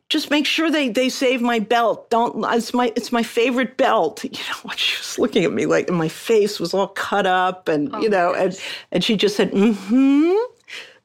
Just 0.10 0.32
make 0.32 0.48
sure 0.48 0.72
they, 0.72 0.90
they 0.90 1.08
save 1.08 1.40
my 1.40 1.60
belt. 1.60 2.10
Don't 2.10 2.44
it's 2.54 2.74
my 2.74 2.92
it's 2.96 3.12
my 3.12 3.24
favorite 3.24 3.78
belt. 3.78 4.24
You 4.30 4.40
know, 4.66 4.72
she 4.76 4.98
was 4.98 5.20
looking 5.20 5.44
at 5.46 5.52
me 5.52 5.66
like 5.66 5.88
and 5.88 5.98
my 5.98 6.10
face 6.10 6.60
was 6.60 6.74
all 6.74 6.88
cut 6.88 7.28
up 7.28 7.68
and 7.68 7.92
you 8.02 8.10
know, 8.10 8.34
and 8.34 8.60
and 8.92 9.04
she 9.04 9.16
just 9.16 9.36
said, 9.36 9.52
mm-hmm. 9.52 10.36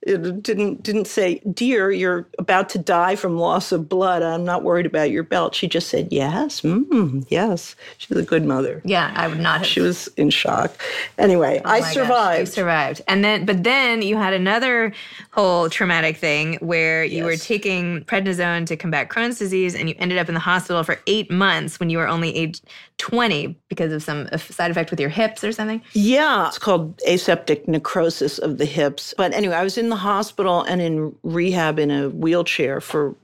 It 0.07 0.43
didn't 0.43 0.83
didn't 0.83 1.07
say, 1.07 1.41
"Dear, 1.51 1.91
you're 1.91 2.27
about 2.39 2.69
to 2.71 2.79
die 2.79 3.17
from 3.17 3.39
loss 3.39 3.73
of 3.73 3.89
blood. 3.89 4.23
I'm 4.23 4.45
not 4.45 4.63
worried 4.63 4.85
about 4.85 5.11
your 5.11 5.23
belt." 5.23 5.55
She 5.55 5.67
just 5.67 5.89
said, 5.89 6.09
"Yes, 6.11 6.61
mm, 6.61 7.25
yes." 7.31 7.75
She's 7.97 8.15
a 8.17 8.23
good 8.23 8.45
mother. 8.45 8.83
Yeah, 8.85 9.13
I 9.17 9.29
would 9.29 9.41
not 9.41 9.61
have. 9.61 9.67
She 9.67 9.81
was 9.81 10.09
in 10.19 10.29
shock. 10.29 10.73
Anyway, 11.17 11.63
I 11.65 11.79
Oh 11.79 11.81
gosh, 11.81 11.95
survived. 11.95 12.41
you 12.41 12.47
survived. 12.47 13.01
And 13.09 13.25
then, 13.25 13.47
but 13.47 13.65
then 13.65 14.03
you 14.03 14.17
had 14.19 14.35
another 14.35 14.93
whole 15.31 15.71
traumatic 15.71 16.19
thing 16.19 16.59
where 16.61 17.03
you 17.03 17.25
were 17.25 17.37
taking 17.37 18.05
prednisone 18.05 18.67
to 18.67 18.77
combat 18.77 19.09
Crohn's 19.09 19.39
disease 19.39 19.75
and 19.75 19.89
you 19.89 19.95
ended 19.99 20.19
up 20.19 20.29
in 20.29 20.35
the 20.35 20.41
hospital 20.41 20.83
for 20.83 21.01
eight 21.07 21.31
months 21.31 21.81
when 21.81 21.89
you 21.89 21.97
were 21.97 22.09
only 22.09 22.37
age 22.37 22.61
20 22.99 23.59
because 23.69 23.93
of 23.93 24.03
some 24.03 24.29
side 24.39 24.71
effect 24.71 24.91
with 24.91 25.01
your 25.01 25.09
hips 25.09 25.43
or 25.43 25.53
something. 25.53 25.83
Yeah, 25.93 26.49
it's 26.49 26.59
called 26.59 27.01
aseptic 27.07 27.67
necrosis 27.69 28.39
of 28.39 28.59
the 28.59 28.65
hips. 28.65 29.15
But 29.17 29.35
anyway, 29.35 29.57
I 29.57 29.65
was 29.65 29.77
in 29.77 29.89
the 29.89 29.97
hospital 29.97 30.63
and 30.63 30.81
in 30.81 31.15
rehab 31.23 31.79
in 31.79 31.91
a 31.91 32.09
wheelchair 32.09 32.81
for 32.81 33.17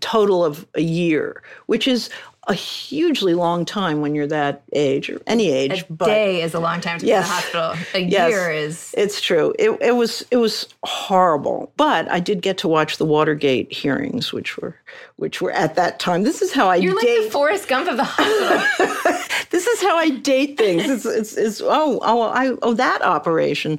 total 0.00 0.44
of 0.44 0.66
a 0.74 0.80
year, 0.82 1.42
which 1.66 1.86
is 1.88 2.10
a 2.48 2.54
hugely 2.54 3.34
long 3.34 3.64
time 3.64 4.00
when 4.00 4.14
you're 4.14 4.26
that 4.26 4.62
age 4.72 5.10
or 5.10 5.20
any 5.26 5.50
age. 5.52 5.82
A 5.88 5.92
but 5.92 6.06
day 6.06 6.42
is 6.42 6.54
a 6.54 6.58
long 6.58 6.80
time 6.80 6.98
to 6.98 7.06
Yes. 7.06 7.28
be 7.28 7.56
in 7.56 7.60
the 7.62 7.68
hospital. 7.68 7.86
A 7.94 7.98
Yes. 8.10 8.30
year 8.30 8.50
is. 8.50 8.94
It's 8.96 9.20
true. 9.20 9.54
It, 9.58 9.70
it 9.80 9.92
was 9.92 10.24
it 10.30 10.38
was 10.38 10.66
horrible, 10.82 11.70
but 11.76 12.10
I 12.10 12.18
did 12.18 12.40
get 12.40 12.56
to 12.58 12.68
watch 12.68 12.96
the 12.96 13.04
Watergate 13.04 13.72
hearings, 13.72 14.32
which 14.32 14.56
were 14.56 14.74
which 15.16 15.40
were 15.42 15.52
at 15.52 15.74
that 15.76 15.98
time. 16.00 16.22
This 16.22 16.40
is 16.40 16.52
how 16.52 16.68
I 16.68 16.78
date 16.78 16.84
You're 16.84 16.94
like 16.96 17.24
the 17.24 17.30
Forrest 17.30 17.68
Gump 17.68 17.88
of 17.88 17.98
the 17.98 18.04
hospital. 18.04 19.18
this 19.50 19.66
is 19.66 19.82
how 19.82 19.96
I 19.96 20.08
date 20.10 20.56
things. 20.56 20.88
It's, 20.88 21.04
it's, 21.04 21.36
it's 21.36 21.60
oh 21.60 22.00
oh 22.02 22.22
I 22.22 22.56
oh 22.62 22.74
that 22.74 23.02
operation. 23.02 23.78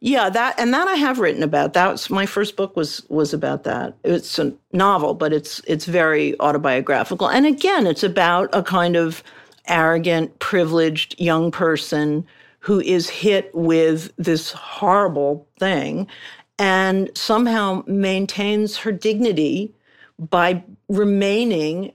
Yeah, 0.00 0.30
that 0.30 0.60
and 0.60 0.72
that 0.74 0.88
I 0.88 0.94
have 0.94 1.18
written 1.20 1.42
about. 1.42 1.74
That 1.74 1.92
was 1.92 2.10
my 2.10 2.26
first 2.26 2.56
book 2.56 2.76
was 2.76 3.04
was 3.10 3.34
about 3.34 3.64
that. 3.64 3.96
It's 4.04 4.38
a 4.38 4.54
novel, 4.72 5.14
but 5.14 5.32
it's 5.32 5.60
it's 5.66 5.86
very 5.86 6.40
autobiographical. 6.40 7.28
And 7.28 7.46
again, 7.46 7.86
it's 7.86 8.04
about 8.04 8.50
a 8.54 8.62
kind 8.62 8.96
of 8.96 9.22
arrogant, 9.68 10.38
privileged 10.38 11.20
young 11.20 11.50
person 11.50 12.26
who 12.60 12.80
is 12.80 13.10
hit 13.10 13.50
with 13.54 14.12
this 14.18 14.52
horrible 14.52 15.48
thing 15.58 16.06
and 16.58 17.10
somehow 17.16 17.82
maintains 17.86 18.78
her 18.78 18.92
dignity 18.92 19.74
by 20.18 20.62
remaining 20.88 21.92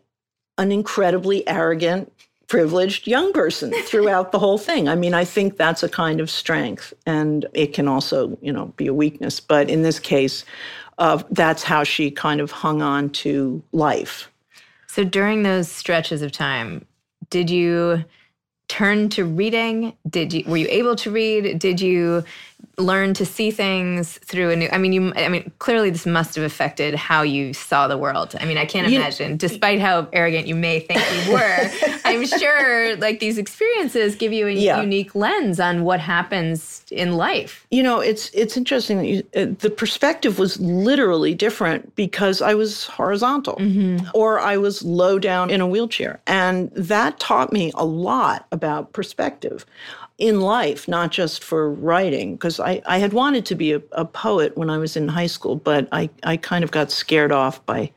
an 0.58 0.72
incredibly 0.72 1.48
arrogant, 1.48 2.12
privileged 2.48 3.08
young 3.08 3.34
person 3.34 3.74
throughout 3.84 4.32
the 4.32 4.40
whole 4.40 4.58
thing. 4.58 4.88
I 4.88 4.96
mean, 4.96 5.14
I 5.14 5.26
think 5.26 5.58
that's 5.58 5.84
a 5.84 5.90
kind 5.90 6.20
of 6.20 6.30
strength, 6.30 6.94
and 7.06 7.46
it 7.54 7.74
can 7.74 7.88
also, 7.88 8.38
you 8.42 8.52
know, 8.52 8.68
be 8.78 8.88
a 8.88 8.94
weakness. 8.94 9.40
But 9.40 9.70
in 9.70 9.82
this 9.82 10.00
case, 10.00 10.46
uh, 10.98 11.22
that's 11.32 11.64
how 11.64 11.84
she 11.84 12.12
kind 12.12 12.42
of 12.42 12.52
hung 12.52 12.82
on 12.82 13.10
to 13.10 13.62
life. 13.72 14.32
so 14.88 15.04
during 15.04 15.44
those 15.44 15.70
stretches 15.70 16.22
of 16.22 16.32
time, 16.32 16.86
did 17.30 17.50
you 17.50 18.06
turn 18.68 19.10
to 19.10 19.26
reading? 19.26 19.94
Did 20.10 20.34
you 20.34 20.44
were 20.48 20.58
you 20.58 20.68
able 20.70 20.96
to 20.98 21.12
read? 21.12 21.60
Did 21.60 21.82
you 21.82 22.24
learn 22.78 23.14
to 23.14 23.26
see 23.26 23.52
things 23.52 24.18
through 24.26 24.50
a 24.52 24.56
new 24.56 24.68
I 24.72 24.78
mean 24.78 24.92
you 24.94 25.14
I 25.16 25.30
mean 25.30 25.52
clearly 25.60 25.90
this 25.90 26.06
must 26.06 26.36
have 26.36 26.44
affected 26.44 26.94
how 26.96 27.22
you 27.22 27.54
saw 27.54 27.88
the 27.88 27.98
world. 27.98 28.36
I 28.40 28.46
mean 28.46 28.58
I 28.58 28.66
can't 28.66 28.90
You- 28.90 29.00
imagine 29.00 29.38
despite 29.38 29.80
how 29.80 30.08
arrogant 30.12 30.48
you 30.48 30.56
may 30.56 30.80
think 30.82 31.02
you 31.26 31.34
were. 31.34 31.70
I'm 32.06 32.26
sure 32.26 32.96
like 32.98 33.20
these 33.20 33.38
experiences 33.38 34.16
give 34.16 34.34
you 34.34 34.48
a 34.48 34.52
Yeah. 34.52 34.82
unique 34.82 35.16
lens 35.16 35.60
on 35.60 35.84
what 35.84 36.00
happens 36.00 36.84
in 36.92 37.14
life. 37.14 37.66
You 37.72 37.84
know, 37.84 38.00
it's 38.00 38.30
it's 38.34 38.58
interesting 38.58 38.98
that 38.98 39.08
you, 39.08 39.24
uh, 39.36 39.48
the 39.60 39.70
perspective 39.70 40.38
was 40.40 40.60
literally 40.60 41.34
different 41.34 41.96
because 41.96 42.42
I 42.42 42.54
was 42.54 42.86
horizontal 42.86 43.58
or 44.14 44.40
I 44.40 44.58
was 44.58 44.84
low 44.84 45.18
down 45.20 45.50
in 45.50 45.62
a 45.62 45.68
wheelchair, 45.68 46.20
and 46.28 46.72
that 46.76 47.20
taught 47.20 47.52
me 47.54 47.72
a 47.76 47.86
lot 47.86 48.46
about 48.52 48.94
perspective. 48.94 49.66
In 50.18 50.40
life, 50.40 50.88
not 50.88 51.12
just 51.12 51.44
for 51.44 51.70
writing, 51.70 52.36
because 52.36 52.60
I, 52.60 52.82
I 52.86 53.00
had 53.00 53.14
wanted 53.14 53.46
to 53.48 53.56
be 53.56 53.74
a, 53.74 53.82
a 53.92 54.06
poet 54.06 54.58
when 54.58 54.70
I 54.70 54.78
was 54.78 54.96
in 54.96 55.10
high 55.10 55.28
school, 55.28 55.56
but 55.58 55.88
I, 55.92 56.10
I 56.24 56.38
kind 56.38 56.64
of 56.64 56.72
got 56.72 56.92
scared 56.92 57.32
off 57.32 57.66
by 57.66 57.92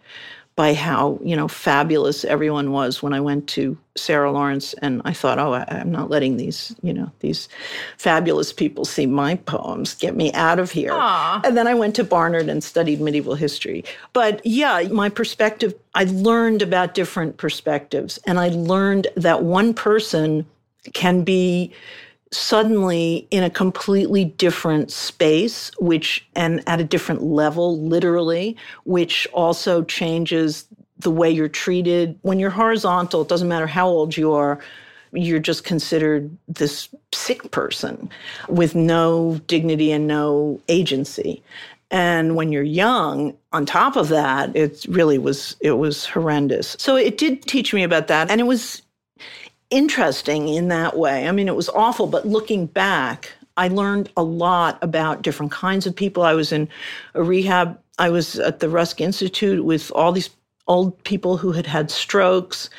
by 0.58 0.74
how 0.74 1.20
you 1.22 1.36
know 1.36 1.46
fabulous 1.46 2.24
everyone 2.24 2.72
was 2.72 3.00
when 3.00 3.12
I 3.12 3.20
went 3.20 3.46
to 3.50 3.78
Sarah 3.96 4.32
Lawrence, 4.32 4.74
and 4.82 5.00
I 5.04 5.12
thought, 5.12 5.38
oh, 5.38 5.52
I, 5.52 5.64
am 5.68 5.92
not 5.92 6.10
letting 6.10 6.36
these 6.36 6.74
you 6.82 6.92
know 6.92 7.12
these 7.20 7.48
fabulous 7.96 8.52
people 8.52 8.84
see 8.84 9.06
my 9.06 9.36
poems. 9.36 9.94
Get 9.94 10.16
me 10.16 10.32
out 10.32 10.58
of 10.58 10.72
here. 10.72 10.90
Aww. 10.90 11.46
And 11.46 11.56
then 11.56 11.68
I 11.68 11.74
went 11.74 11.94
to 11.94 12.02
Barnard 12.02 12.48
and 12.48 12.64
studied 12.64 13.00
medieval 13.00 13.36
history. 13.36 13.84
But 14.12 14.44
yeah, 14.44 14.82
my 14.90 15.08
perspective, 15.08 15.74
I 15.94 16.04
learned 16.04 16.62
about 16.62 16.92
different 16.92 17.36
perspectives, 17.36 18.18
and 18.26 18.40
I 18.40 18.48
learned 18.48 19.06
that 19.14 19.44
one 19.44 19.72
person 19.72 20.44
can 20.92 21.22
be 21.22 21.72
suddenly 22.30 23.26
in 23.30 23.42
a 23.42 23.50
completely 23.50 24.24
different 24.24 24.90
space, 24.90 25.70
which, 25.78 26.26
and 26.34 26.62
at 26.66 26.80
a 26.80 26.84
different 26.84 27.22
level, 27.22 27.80
literally, 27.80 28.56
which 28.84 29.26
also 29.32 29.82
changes 29.84 30.66
the 30.98 31.10
way 31.10 31.30
you're 31.30 31.48
treated. 31.48 32.18
When 32.22 32.38
you're 32.38 32.50
horizontal, 32.50 33.22
it 33.22 33.28
doesn't 33.28 33.48
matter 33.48 33.66
how 33.66 33.88
old 33.88 34.16
you 34.16 34.32
are, 34.32 34.58
you're 35.12 35.38
just 35.38 35.64
considered 35.64 36.30
this 36.48 36.88
sick 37.14 37.50
person 37.50 38.10
with 38.48 38.74
no 38.74 39.40
dignity 39.46 39.90
and 39.92 40.06
no 40.06 40.60
agency. 40.68 41.42
And 41.90 42.36
when 42.36 42.52
you're 42.52 42.62
young, 42.62 43.34
on 43.52 43.64
top 43.64 43.96
of 43.96 44.08
that, 44.08 44.54
it 44.54 44.84
really 44.88 45.16
was 45.16 45.56
it 45.60 45.72
was 45.72 46.04
horrendous. 46.04 46.76
So 46.78 46.96
it 46.96 47.16
did 47.16 47.42
teach 47.42 47.72
me 47.72 47.82
about 47.82 48.08
that. 48.08 48.30
And 48.30 48.40
it 48.40 48.44
was 48.44 48.82
interesting 49.70 50.48
in 50.48 50.68
that 50.68 50.96
way. 50.96 51.28
I 51.28 51.32
mean, 51.32 51.48
it 51.48 51.56
was 51.56 51.68
awful, 51.70 52.06
but 52.06 52.26
looking 52.26 52.66
back, 52.66 53.32
I 53.56 53.68
learned 53.68 54.10
a 54.16 54.22
lot 54.22 54.78
about 54.82 55.22
different 55.22 55.52
kinds 55.52 55.86
of 55.86 55.94
people. 55.94 56.22
I 56.22 56.34
was 56.34 56.52
in 56.52 56.68
a 57.14 57.22
rehab, 57.22 57.78
I 57.98 58.10
was 58.10 58.38
at 58.38 58.60
the 58.60 58.68
Rusk 58.68 59.00
Institute 59.00 59.64
with 59.64 59.90
all 59.92 60.12
these 60.12 60.30
old 60.68 61.02
people 61.04 61.36
who 61.36 61.52
had 61.52 61.66
had 61.66 61.90
strokes. 61.90 62.70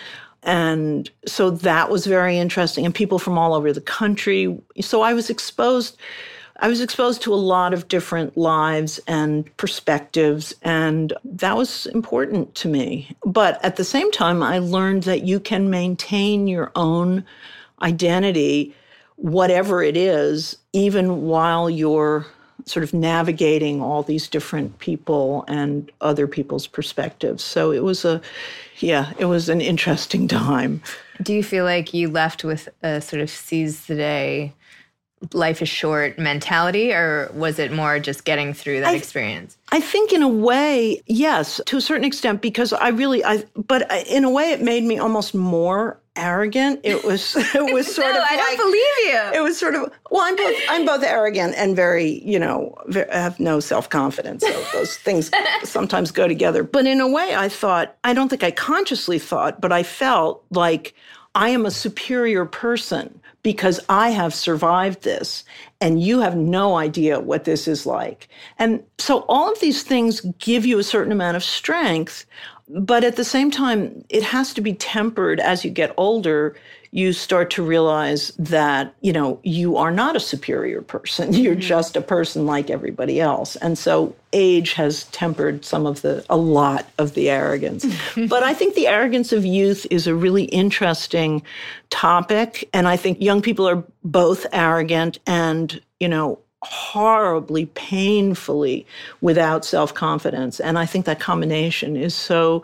And 0.43 1.09
so 1.25 1.49
that 1.49 1.89
was 1.89 2.05
very 2.05 2.37
interesting, 2.37 2.85
and 2.85 2.95
people 2.95 3.19
from 3.19 3.37
all 3.37 3.53
over 3.53 3.73
the 3.73 3.81
country. 3.81 4.57
So 4.79 5.01
I 5.01 5.13
was 5.13 5.29
exposed 5.29 5.97
I 6.61 6.67
was 6.67 6.81
exposed 6.81 7.21
to 7.21 7.33
a 7.33 7.35
lot 7.35 7.73
of 7.73 7.87
different 7.87 8.37
lives 8.37 8.99
and 9.07 9.45
perspectives, 9.57 10.53
and 10.61 11.13
that 11.23 11.55
was 11.55 11.85
important 11.87 12.53
to 12.55 12.67
me. 12.67 13.15
But 13.25 13.63
at 13.63 13.77
the 13.77 13.85
same 13.85 14.11
time, 14.11 14.43
I 14.43 14.59
learned 14.59 15.03
that 15.03 15.23
you 15.23 15.39
can 15.39 15.69
maintain 15.69 16.47
your 16.47 16.71
own 16.75 17.23
identity, 17.81 18.75
whatever 19.15 19.81
it 19.81 19.95
is, 19.95 20.57
even 20.73 21.23
while 21.23 21.69
you're 21.69 22.25
sort 22.65 22.83
of 22.83 22.93
navigating 22.93 23.81
all 23.81 24.03
these 24.03 24.27
different 24.27 24.77
people 24.79 25.45
and 25.47 25.89
other 26.01 26.27
people's 26.27 26.67
perspectives. 26.67 27.41
So 27.41 27.71
it 27.71 27.83
was 27.83 28.03
a, 28.03 28.21
yeah, 28.79 29.13
it 29.17 29.25
was 29.25 29.47
an 29.47 29.61
interesting 29.61 30.27
time. 30.27 30.81
Do 31.21 31.33
you 31.33 31.43
feel 31.43 31.63
like 31.63 31.93
you 31.93 32.09
left 32.09 32.43
with 32.43 32.67
a 32.83 32.99
sort 32.99 33.21
of 33.21 33.29
seize 33.29 33.85
the 33.85 33.95
day 33.95 34.53
life 35.33 35.61
is 35.61 35.69
short 35.69 36.17
mentality, 36.17 36.93
or 36.93 37.29
was 37.33 37.59
it 37.59 37.71
more 37.71 37.99
just 37.99 38.25
getting 38.25 38.53
through 38.53 38.81
that 38.81 38.89
I, 38.89 38.95
experience? 38.95 39.57
I 39.71 39.79
think, 39.79 40.13
in 40.13 40.21
a 40.21 40.27
way, 40.27 41.01
yes, 41.07 41.59
to 41.65 41.77
a 41.77 41.81
certain 41.81 42.05
extent, 42.05 42.41
because 42.41 42.73
I 42.73 42.89
really, 42.89 43.23
I, 43.23 43.43
but 43.55 43.91
in 44.07 44.23
a 44.23 44.29
way, 44.29 44.51
it 44.51 44.61
made 44.61 44.83
me 44.83 44.97
almost 44.97 45.35
more 45.35 45.99
arrogant. 46.15 46.81
It 46.83 47.03
was, 47.03 47.35
it 47.55 47.73
was 47.73 47.93
sort 47.95 48.13
no, 48.13 48.19
of. 48.19 48.27
I 48.27 48.35
like, 48.35 48.57
don't 48.57 48.57
believe 48.57 49.13
you. 49.13 49.39
It 49.39 49.43
was 49.43 49.57
sort 49.59 49.75
of. 49.75 49.91
Well, 50.09 50.21
I'm 50.23 50.35
both. 50.35 50.55
I'm 50.69 50.85
both 50.85 51.03
arrogant 51.03 51.55
and 51.57 51.75
very, 51.75 52.23
you 52.23 52.39
know, 52.39 52.75
very, 52.87 53.09
have 53.11 53.39
no 53.39 53.59
self 53.59 53.89
confidence. 53.89 54.43
So 54.43 54.65
those 54.73 54.97
things 54.97 55.31
sometimes 55.63 56.11
go 56.11 56.27
together. 56.27 56.63
But 56.63 56.85
in 56.85 57.01
a 57.01 57.07
way, 57.07 57.35
I 57.35 57.49
thought. 57.49 57.95
I 58.03 58.13
don't 58.13 58.29
think 58.29 58.43
I 58.43 58.51
consciously 58.51 59.19
thought, 59.19 59.59
but 59.59 59.71
I 59.71 59.83
felt 59.83 60.43
like 60.51 60.93
I 61.35 61.49
am 61.49 61.65
a 61.65 61.71
superior 61.71 62.45
person 62.45 63.18
because 63.43 63.79
I 63.89 64.09
have 64.09 64.33
survived 64.33 65.03
this 65.03 65.43
and 65.79 66.01
you 66.01 66.19
have 66.19 66.35
no 66.35 66.75
idea 66.77 67.19
what 67.19 67.45
this 67.45 67.67
is 67.67 67.85
like. 67.85 68.27
And 68.57 68.83
so 68.97 69.19
all 69.29 69.51
of 69.51 69.59
these 69.59 69.83
things 69.83 70.21
give 70.39 70.65
you 70.65 70.79
a 70.79 70.83
certain 70.83 71.11
amount 71.11 71.37
of 71.37 71.43
strength, 71.43 72.25
but 72.67 73.03
at 73.03 73.15
the 73.15 73.23
same 73.23 73.49
time, 73.49 74.03
it 74.09 74.23
has 74.23 74.53
to 74.55 74.61
be 74.61 74.73
tempered 74.73 75.39
as 75.39 75.63
you 75.63 75.71
get 75.71 75.93
older 75.97 76.55
you 76.91 77.13
start 77.13 77.51
to 77.51 77.63
realize 77.63 78.31
that, 78.39 78.95
you 79.01 79.13
know, 79.13 79.39
you 79.43 79.77
are 79.77 79.91
not 79.91 80.15
a 80.15 80.19
superior 80.19 80.81
person. 80.81 81.33
You're 81.33 81.53
mm-hmm. 81.53 81.61
just 81.61 81.95
a 81.95 82.01
person 82.01 82.45
like 82.45 82.69
everybody 82.69 83.21
else. 83.21 83.55
And 83.57 83.77
so 83.77 84.15
age 84.33 84.73
has 84.73 85.03
tempered 85.05 85.63
some 85.65 85.85
of 85.85 86.01
the, 86.01 86.25
a 86.29 86.37
lot 86.37 86.87
of 86.97 87.13
the 87.13 87.29
arrogance. 87.29 87.85
but 88.27 88.43
I 88.43 88.53
think 88.53 88.75
the 88.75 88.87
arrogance 88.87 89.31
of 89.31 89.45
youth 89.45 89.85
is 89.91 90.07
a 90.07 90.15
really 90.15 90.45
interesting 90.45 91.43
topic. 91.89 92.67
And 92.73 92.87
I 92.87 92.97
think 92.97 93.21
young 93.21 93.41
people 93.41 93.67
are 93.67 93.83
both 94.03 94.47
arrogant 94.51 95.19
and, 95.27 95.79
you 95.99 96.07
know, 96.07 96.39
horribly, 96.61 97.67
painfully 97.67 98.85
without 99.21 99.63
self 99.63 99.93
confidence. 99.93 100.59
And 100.59 100.77
I 100.77 100.85
think 100.85 101.05
that 101.05 101.19
combination 101.19 101.95
is 101.95 102.15
so 102.15 102.63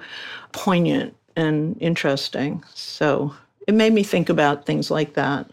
poignant 0.52 1.16
and 1.36 1.78
interesting. 1.80 2.64
So 2.74 3.34
it 3.68 3.74
made 3.74 3.94
me 3.94 4.04
think 4.04 4.30
about 4.30 4.66
things 4.66 4.92
like 4.92 5.14
that. 5.14 5.50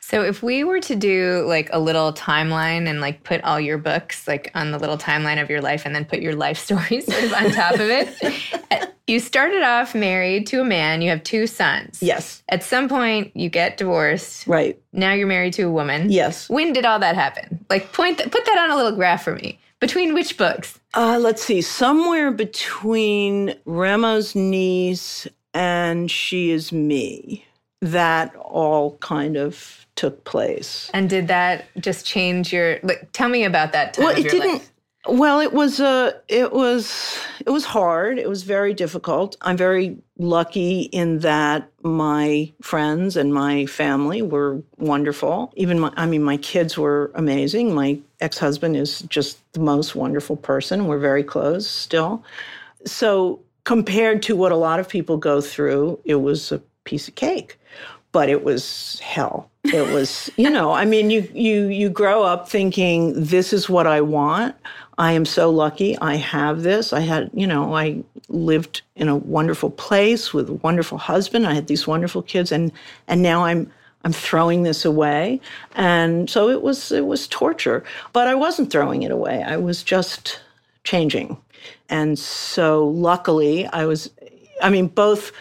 So 0.00 0.22
if 0.22 0.42
we 0.42 0.64
were 0.64 0.80
to 0.80 0.94
do 0.94 1.46
like 1.48 1.70
a 1.72 1.78
little 1.78 2.12
timeline 2.12 2.86
and 2.88 3.00
like 3.00 3.22
put 3.22 3.42
all 3.42 3.58
your 3.58 3.78
books 3.78 4.28
like 4.28 4.50
on 4.54 4.70
the 4.70 4.78
little 4.78 4.98
timeline 4.98 5.40
of 5.40 5.48
your 5.48 5.62
life 5.62 5.86
and 5.86 5.94
then 5.94 6.04
put 6.04 6.20
your 6.20 6.34
life 6.34 6.58
stories 6.64 7.06
sort 7.06 7.24
of 7.24 7.32
on 7.32 7.50
top 7.50 7.74
of 7.74 7.88
it. 7.88 8.90
You 9.06 9.18
started 9.18 9.62
off 9.62 9.94
married 9.94 10.46
to 10.48 10.60
a 10.60 10.64
man, 10.64 11.00
you 11.00 11.08
have 11.10 11.22
two 11.24 11.46
sons. 11.46 12.02
Yes. 12.02 12.42
At 12.50 12.62
some 12.62 12.88
point 12.88 13.34
you 13.34 13.48
get 13.48 13.78
divorced. 13.78 14.46
Right. 14.46 14.78
Now 14.92 15.14
you're 15.14 15.26
married 15.26 15.54
to 15.54 15.62
a 15.62 15.70
woman. 15.70 16.10
Yes. 16.10 16.50
When 16.50 16.74
did 16.74 16.84
all 16.84 16.98
that 16.98 17.14
happen? 17.14 17.64
Like 17.70 17.92
point 17.94 18.18
th- 18.18 18.30
put 18.30 18.44
that 18.44 18.58
on 18.58 18.70
a 18.70 18.76
little 18.76 18.92
graph 18.92 19.24
for 19.24 19.34
me. 19.34 19.58
Between 19.80 20.14
which 20.14 20.36
books? 20.36 20.78
Uh, 20.94 21.18
let's 21.20 21.42
see. 21.42 21.60
Somewhere 21.60 22.30
between 22.30 23.54
Rameau's 23.64 24.34
niece 24.34 25.26
and 25.54 26.10
she 26.10 26.50
is 26.50 26.72
me. 26.72 27.46
That 27.80 28.34
all 28.36 28.96
kind 28.98 29.36
of 29.36 29.86
took 29.96 30.24
place. 30.24 30.90
And 30.92 31.08
did 31.08 31.28
that 31.28 31.66
just 31.80 32.04
change 32.06 32.52
your 32.52 32.78
like 32.82 33.08
tell 33.12 33.28
me 33.28 33.44
about 33.44 33.72
that 33.72 33.94
time 33.94 34.06
well, 34.06 34.16
it 34.16 34.22
didn't 34.22 34.52
life. 34.52 34.70
Well, 35.06 35.40
it 35.40 35.52
was 35.52 35.80
uh, 35.80 36.12
it 36.28 36.52
was 36.52 37.18
it 37.44 37.50
was 37.50 37.66
hard. 37.66 38.18
It 38.18 38.28
was 38.28 38.42
very 38.42 38.72
difficult. 38.72 39.36
I'm 39.42 39.56
very 39.56 39.98
lucky 40.16 40.82
in 40.82 41.18
that 41.18 41.70
my 41.82 42.50
friends 42.62 43.16
and 43.16 43.34
my 43.34 43.66
family 43.66 44.22
were 44.22 44.62
wonderful. 44.78 45.52
Even 45.56 45.78
my, 45.78 45.92
I 45.96 46.06
mean, 46.06 46.22
my 46.22 46.38
kids 46.38 46.78
were 46.78 47.10
amazing. 47.14 47.74
My 47.74 47.98
ex-husband 48.20 48.76
is 48.78 49.02
just 49.02 49.40
the 49.52 49.60
most 49.60 49.94
wonderful 49.94 50.36
person. 50.36 50.86
We're 50.86 50.98
very 50.98 51.24
close 51.24 51.68
still. 51.68 52.24
So 52.86 53.40
compared 53.64 54.22
to 54.22 54.36
what 54.36 54.52
a 54.52 54.56
lot 54.56 54.78
of 54.78 54.88
people 54.88 55.16
go 55.16 55.40
through, 55.40 55.98
it 56.04 56.16
was 56.16 56.52
a 56.52 56.58
piece 56.84 57.08
of 57.08 57.14
cake, 57.14 57.58
but 58.12 58.28
it 58.28 58.44
was 58.44 59.00
hell. 59.00 59.50
It 59.64 59.92
was, 59.92 60.30
you 60.36 60.50
know, 60.50 60.72
I 60.72 60.84
mean, 60.84 61.10
you 61.10 61.28
you 61.34 61.66
you 61.66 61.88
grow 61.88 62.22
up 62.22 62.48
thinking 62.48 63.12
this 63.14 63.52
is 63.52 63.68
what 63.68 63.86
I 63.86 64.00
want. 64.00 64.54
I 64.96 65.12
am 65.12 65.24
so 65.24 65.50
lucky. 65.50 65.98
I 65.98 66.14
have 66.16 66.62
this. 66.62 66.92
I 66.92 67.00
had, 67.00 67.28
you 67.34 67.46
know, 67.48 67.74
I 67.74 68.04
lived 68.28 68.82
in 68.94 69.08
a 69.08 69.16
wonderful 69.16 69.70
place 69.70 70.32
with 70.32 70.48
a 70.48 70.54
wonderful 70.54 70.98
husband. 70.98 71.46
I 71.46 71.54
had 71.54 71.66
these 71.66 71.86
wonderful 71.86 72.22
kids, 72.22 72.52
and 72.52 72.70
and 73.08 73.22
now 73.22 73.44
I'm 73.44 73.70
I'm 74.04 74.12
throwing 74.12 74.62
this 74.62 74.84
away. 74.84 75.40
And 75.74 76.28
so 76.30 76.50
it 76.50 76.62
was 76.62 76.92
it 76.92 77.06
was 77.06 77.26
torture, 77.26 77.82
but 78.12 78.28
I 78.28 78.34
wasn't 78.34 78.70
throwing 78.70 79.02
it 79.02 79.10
away. 79.10 79.42
I 79.42 79.56
was 79.56 79.82
just 79.82 80.40
changing. 80.84 81.38
And 81.88 82.18
so 82.18 82.86
luckily, 82.88 83.66
I 83.66 83.86
was, 83.86 84.10
I 84.62 84.70
mean, 84.70 84.88
both 84.88 85.32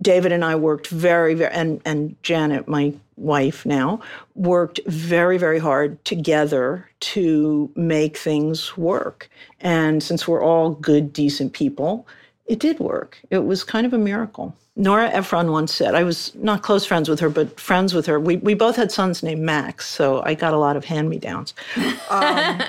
David 0.00 0.32
and 0.32 0.44
I 0.44 0.56
worked 0.56 0.88
very, 0.88 1.34
very, 1.34 1.52
and, 1.52 1.80
and 1.84 2.16
Janet, 2.22 2.66
my 2.66 2.92
wife 3.16 3.64
now, 3.64 4.00
worked 4.34 4.80
very, 4.86 5.38
very 5.38 5.58
hard 5.58 6.04
together 6.04 6.88
to 7.00 7.70
make 7.76 8.16
things 8.16 8.76
work. 8.76 9.30
And 9.60 10.02
since 10.02 10.26
we're 10.26 10.42
all 10.42 10.70
good, 10.70 11.12
decent 11.12 11.52
people, 11.52 12.06
it 12.46 12.58
did 12.58 12.80
work. 12.80 13.20
It 13.30 13.44
was 13.44 13.62
kind 13.62 13.86
of 13.86 13.92
a 13.92 13.98
miracle. 13.98 14.54
Nora 14.74 15.10
Ephron 15.10 15.52
once 15.52 15.72
said, 15.72 15.94
I 15.94 16.02
was 16.02 16.34
not 16.34 16.62
close 16.62 16.84
friends 16.86 17.08
with 17.08 17.20
her, 17.20 17.28
but 17.28 17.60
friends 17.60 17.94
with 17.94 18.06
her. 18.06 18.18
We, 18.18 18.38
we 18.38 18.54
both 18.54 18.76
had 18.76 18.90
sons 18.90 19.22
named 19.22 19.42
Max, 19.42 19.86
so 19.86 20.22
I 20.24 20.34
got 20.34 20.54
a 20.54 20.58
lot 20.58 20.76
of 20.76 20.84
hand 20.84 21.08
me 21.08 21.18
downs. 21.18 21.54
Um, 22.10 22.60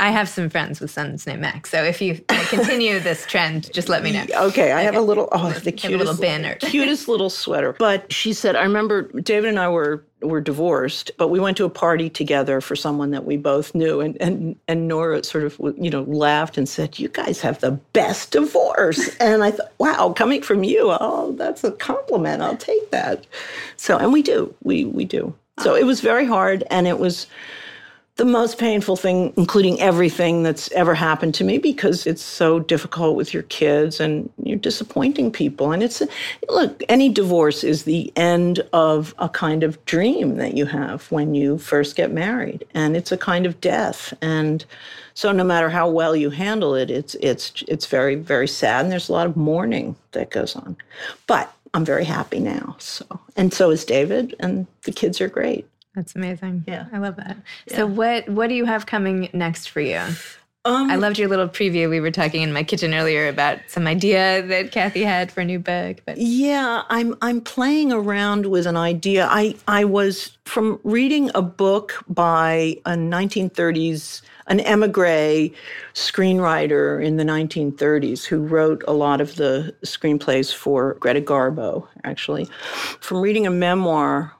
I 0.00 0.10
have 0.10 0.28
some 0.28 0.48
friends 0.48 0.80
with 0.80 0.90
sons 0.90 1.26
named 1.26 1.40
Max. 1.40 1.70
So 1.70 1.82
if 1.82 2.00
you 2.00 2.20
continue 2.48 3.00
this 3.00 3.26
trend, 3.26 3.72
just 3.72 3.88
let 3.88 4.02
me 4.02 4.12
know. 4.12 4.24
Okay, 4.48 4.72
I 4.72 4.82
have 4.82 4.94
a 4.94 5.00
little 5.00 5.28
oh 5.32 5.50
the 5.50 5.72
cutest 5.72 5.98
little 5.98 6.20
banner. 6.20 6.54
cutest 6.60 7.08
little 7.08 7.28
sweater. 7.30 7.74
But 7.78 8.12
she 8.12 8.32
said, 8.32 8.56
I 8.56 8.62
remember 8.62 9.02
David 9.20 9.50
and 9.50 9.58
I 9.58 9.68
were 9.68 10.04
were 10.22 10.40
divorced, 10.40 11.10
but 11.16 11.28
we 11.28 11.38
went 11.38 11.56
to 11.58 11.64
a 11.64 11.70
party 11.70 12.10
together 12.10 12.60
for 12.60 12.74
someone 12.74 13.10
that 13.10 13.24
we 13.24 13.36
both 13.36 13.74
knew, 13.74 14.00
and 14.00 14.16
and 14.20 14.56
and 14.68 14.88
Nora 14.88 15.22
sort 15.24 15.44
of 15.44 15.58
you 15.78 15.90
know 15.90 16.02
laughed 16.02 16.56
and 16.56 16.68
said, 16.68 16.98
"You 16.98 17.08
guys 17.08 17.40
have 17.40 17.60
the 17.60 17.72
best 17.92 18.32
divorce." 18.32 19.16
and 19.20 19.42
I 19.42 19.50
thought, 19.50 19.72
wow, 19.78 20.12
coming 20.12 20.42
from 20.42 20.64
you, 20.64 20.96
oh, 21.00 21.34
that's 21.36 21.64
a 21.64 21.72
compliment. 21.72 22.42
I'll 22.42 22.56
take 22.56 22.90
that. 22.90 23.26
So, 23.76 23.98
and 23.98 24.12
we 24.12 24.22
do, 24.22 24.54
we 24.62 24.84
we 24.84 25.04
do. 25.04 25.34
So 25.60 25.74
it 25.74 25.84
was 25.84 26.00
very 26.00 26.24
hard, 26.24 26.64
and 26.70 26.86
it 26.86 26.98
was 26.98 27.26
the 28.18 28.24
most 28.24 28.58
painful 28.58 28.96
thing, 28.96 29.32
including 29.36 29.80
everything 29.80 30.42
that's 30.42 30.70
ever 30.72 30.92
happened 30.92 31.34
to 31.36 31.44
me, 31.44 31.56
because 31.56 32.04
it's 32.04 32.22
so 32.22 32.58
difficult 32.58 33.14
with 33.14 33.32
your 33.32 33.44
kids 33.44 34.00
and 34.00 34.28
you're 34.42 34.58
disappointing 34.58 35.30
people. 35.30 35.70
And 35.70 35.84
it's, 35.84 36.02
look, 36.48 36.82
any 36.88 37.08
divorce 37.10 37.62
is 37.62 37.84
the 37.84 38.12
end 38.16 38.58
of 38.72 39.14
a 39.20 39.28
kind 39.28 39.62
of 39.62 39.82
dream 39.84 40.36
that 40.36 40.54
you 40.54 40.66
have 40.66 41.10
when 41.12 41.36
you 41.36 41.58
first 41.58 41.94
get 41.94 42.10
married. 42.10 42.66
And 42.74 42.96
it's 42.96 43.12
a 43.12 43.16
kind 43.16 43.46
of 43.46 43.60
death. 43.60 44.12
And 44.20 44.64
so 45.14 45.30
no 45.30 45.44
matter 45.44 45.70
how 45.70 45.88
well 45.88 46.16
you 46.16 46.30
handle 46.30 46.74
it, 46.74 46.90
it's, 46.90 47.14
it's, 47.20 47.62
it's 47.68 47.86
very, 47.86 48.16
very 48.16 48.48
sad. 48.48 48.84
And 48.84 48.90
there's 48.90 49.08
a 49.08 49.12
lot 49.12 49.28
of 49.28 49.36
mourning 49.36 49.94
that 50.10 50.30
goes 50.30 50.56
on. 50.56 50.76
But 51.28 51.52
I'm 51.72 51.84
very 51.84 52.04
happy 52.04 52.40
now. 52.40 52.74
So, 52.80 53.04
and 53.36 53.54
so 53.54 53.70
is 53.70 53.84
David, 53.84 54.34
and 54.40 54.66
the 54.82 54.92
kids 54.92 55.20
are 55.20 55.28
great. 55.28 55.68
That's 55.98 56.14
amazing. 56.14 56.62
Yeah. 56.68 56.86
I 56.92 56.98
love 56.98 57.16
that. 57.16 57.36
Yeah. 57.66 57.78
So 57.78 57.86
what 57.88 58.28
what 58.28 58.46
do 58.48 58.54
you 58.54 58.66
have 58.66 58.86
coming 58.86 59.28
next 59.32 59.68
for 59.68 59.80
you? 59.80 60.00
Um, 60.64 60.88
I 60.92 60.94
loved 60.94 61.18
your 61.18 61.28
little 61.28 61.48
preview. 61.48 61.90
We 61.90 61.98
were 61.98 62.12
talking 62.12 62.42
in 62.42 62.52
my 62.52 62.62
kitchen 62.62 62.94
earlier 62.94 63.26
about 63.26 63.58
some 63.66 63.88
idea 63.88 64.42
that 64.42 64.70
Kathy 64.70 65.02
had 65.02 65.32
for 65.32 65.40
a 65.40 65.44
new 65.44 65.58
book. 65.58 66.02
But 66.06 66.18
yeah, 66.18 66.82
I'm 66.88 67.16
I'm 67.20 67.40
playing 67.40 67.90
around 67.90 68.46
with 68.46 68.64
an 68.66 68.76
idea. 68.76 69.26
I 69.28 69.56
I 69.66 69.84
was 69.84 70.38
from 70.44 70.78
reading 70.84 71.32
a 71.34 71.42
book 71.42 72.04
by 72.08 72.76
a 72.86 72.90
1930s 72.90 74.22
an 74.46 74.60
emigre 74.60 75.50
screenwriter 75.94 77.04
in 77.04 77.16
the 77.16 77.24
1930s 77.24 78.24
who 78.24 78.38
wrote 78.38 78.84
a 78.86 78.92
lot 78.92 79.20
of 79.20 79.34
the 79.34 79.74
screenplays 79.84 80.54
for 80.54 80.94
Greta 80.94 81.20
Garbo. 81.20 81.88
Actually, 82.04 82.44
from 83.00 83.20
reading 83.20 83.48
a 83.48 83.50
memoir 83.50 84.32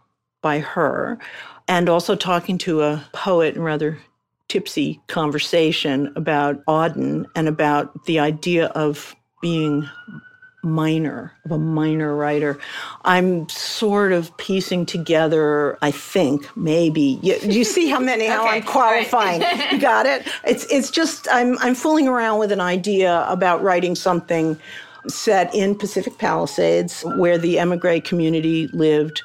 by 0.49 0.61
her, 0.61 1.19
and 1.69 1.91
also 1.91 2.17
talking 2.17 2.57
to 2.57 2.81
a 2.81 3.05
poet 3.13 3.55
and 3.55 3.63
rather 3.63 3.99
tipsy 4.49 4.99
conversation 5.07 6.11
about 6.17 6.65
Auden 6.65 7.27
and 7.37 7.49
about 7.49 8.07
the 8.07 8.19
idea 8.19 8.69
of 8.69 9.15
being 9.43 9.87
minor, 10.63 11.35
of 11.45 11.51
a 11.53 11.59
minor 11.59 12.17
writer. 12.17 12.59
I'm 13.05 13.47
sort 13.51 14.13
of 14.13 14.35
piecing 14.39 14.87
together, 14.87 15.77
I 15.83 15.91
think, 15.91 16.49
maybe. 16.57 17.21
You, 17.23 17.37
you 17.43 17.63
see 17.63 17.91
how 17.91 18.01
many, 18.01 18.25
how 18.25 18.41
okay, 18.47 18.57
I'm 18.57 18.63
qualifying. 18.63 19.43
Right. 19.43 19.73
you 19.73 19.79
got 19.79 20.07
it? 20.07 20.27
It's, 20.45 20.65
it's 20.73 20.91
just, 20.91 21.29
I'm, 21.31 21.59
I'm 21.59 21.75
fooling 21.75 22.09
around 22.09 22.39
with 22.39 22.53
an 22.53 22.63
idea 22.63 23.27
about 23.29 23.63
writing 23.63 23.95
something 23.95 24.59
set 25.09 25.55
in 25.55 25.75
Pacific 25.75 26.17
Palisades 26.17 27.03
where 27.17 27.37
the 27.37 27.59
emigre 27.59 28.01
community 28.01 28.69
lived 28.69 29.23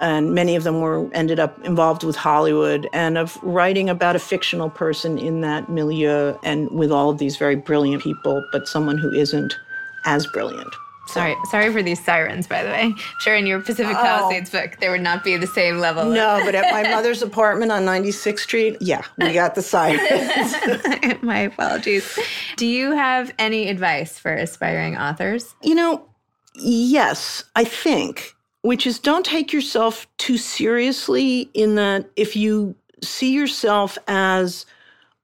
and 0.00 0.34
many 0.34 0.56
of 0.56 0.64
them 0.64 0.80
were 0.80 1.08
ended 1.12 1.40
up 1.40 1.58
involved 1.64 2.04
with 2.04 2.16
Hollywood 2.16 2.88
and 2.92 3.16
of 3.16 3.38
writing 3.42 3.88
about 3.88 4.16
a 4.16 4.18
fictional 4.18 4.70
person 4.70 5.18
in 5.18 5.40
that 5.40 5.68
milieu 5.68 6.36
and 6.44 6.70
with 6.70 6.92
all 6.92 7.10
of 7.10 7.18
these 7.18 7.36
very 7.36 7.56
brilliant 7.56 8.02
people, 8.02 8.44
but 8.52 8.68
someone 8.68 8.98
who 8.98 9.10
isn't 9.12 9.56
as 10.04 10.26
brilliant. 10.26 10.74
Sorry, 11.08 11.36
sorry 11.50 11.72
for 11.72 11.82
these 11.82 12.04
sirens, 12.04 12.48
by 12.48 12.64
the 12.64 12.68
way. 12.68 12.92
Sure, 13.20 13.36
in 13.36 13.46
your 13.46 13.60
Pacific 13.60 13.96
oh. 13.96 14.02
Palisades 14.02 14.52
oh. 14.52 14.60
book, 14.60 14.78
there 14.80 14.90
would 14.90 15.00
not 15.00 15.22
be 15.22 15.36
the 15.36 15.46
same 15.46 15.78
level. 15.78 16.04
No, 16.04 16.40
but 16.44 16.54
at 16.54 16.72
my 16.72 16.82
mother's 16.82 17.22
apartment 17.22 17.70
on 17.70 17.84
96th 17.84 18.40
Street, 18.40 18.76
yeah, 18.80 19.02
we 19.18 19.32
got 19.32 19.54
the 19.54 19.62
sirens. 19.62 21.22
my 21.22 21.40
apologies. 21.40 22.18
Do 22.56 22.66
you 22.66 22.92
have 22.92 23.32
any 23.38 23.68
advice 23.68 24.18
for 24.18 24.34
aspiring 24.34 24.96
authors? 24.96 25.54
You 25.62 25.76
know, 25.76 26.08
yes, 26.56 27.44
I 27.54 27.64
think 27.64 28.35
which 28.66 28.84
is 28.84 28.98
don't 28.98 29.24
take 29.24 29.52
yourself 29.52 30.08
too 30.18 30.36
seriously 30.36 31.48
in 31.54 31.76
that 31.76 32.10
if 32.16 32.34
you 32.34 32.74
see 33.00 33.32
yourself 33.32 33.96
as 34.08 34.66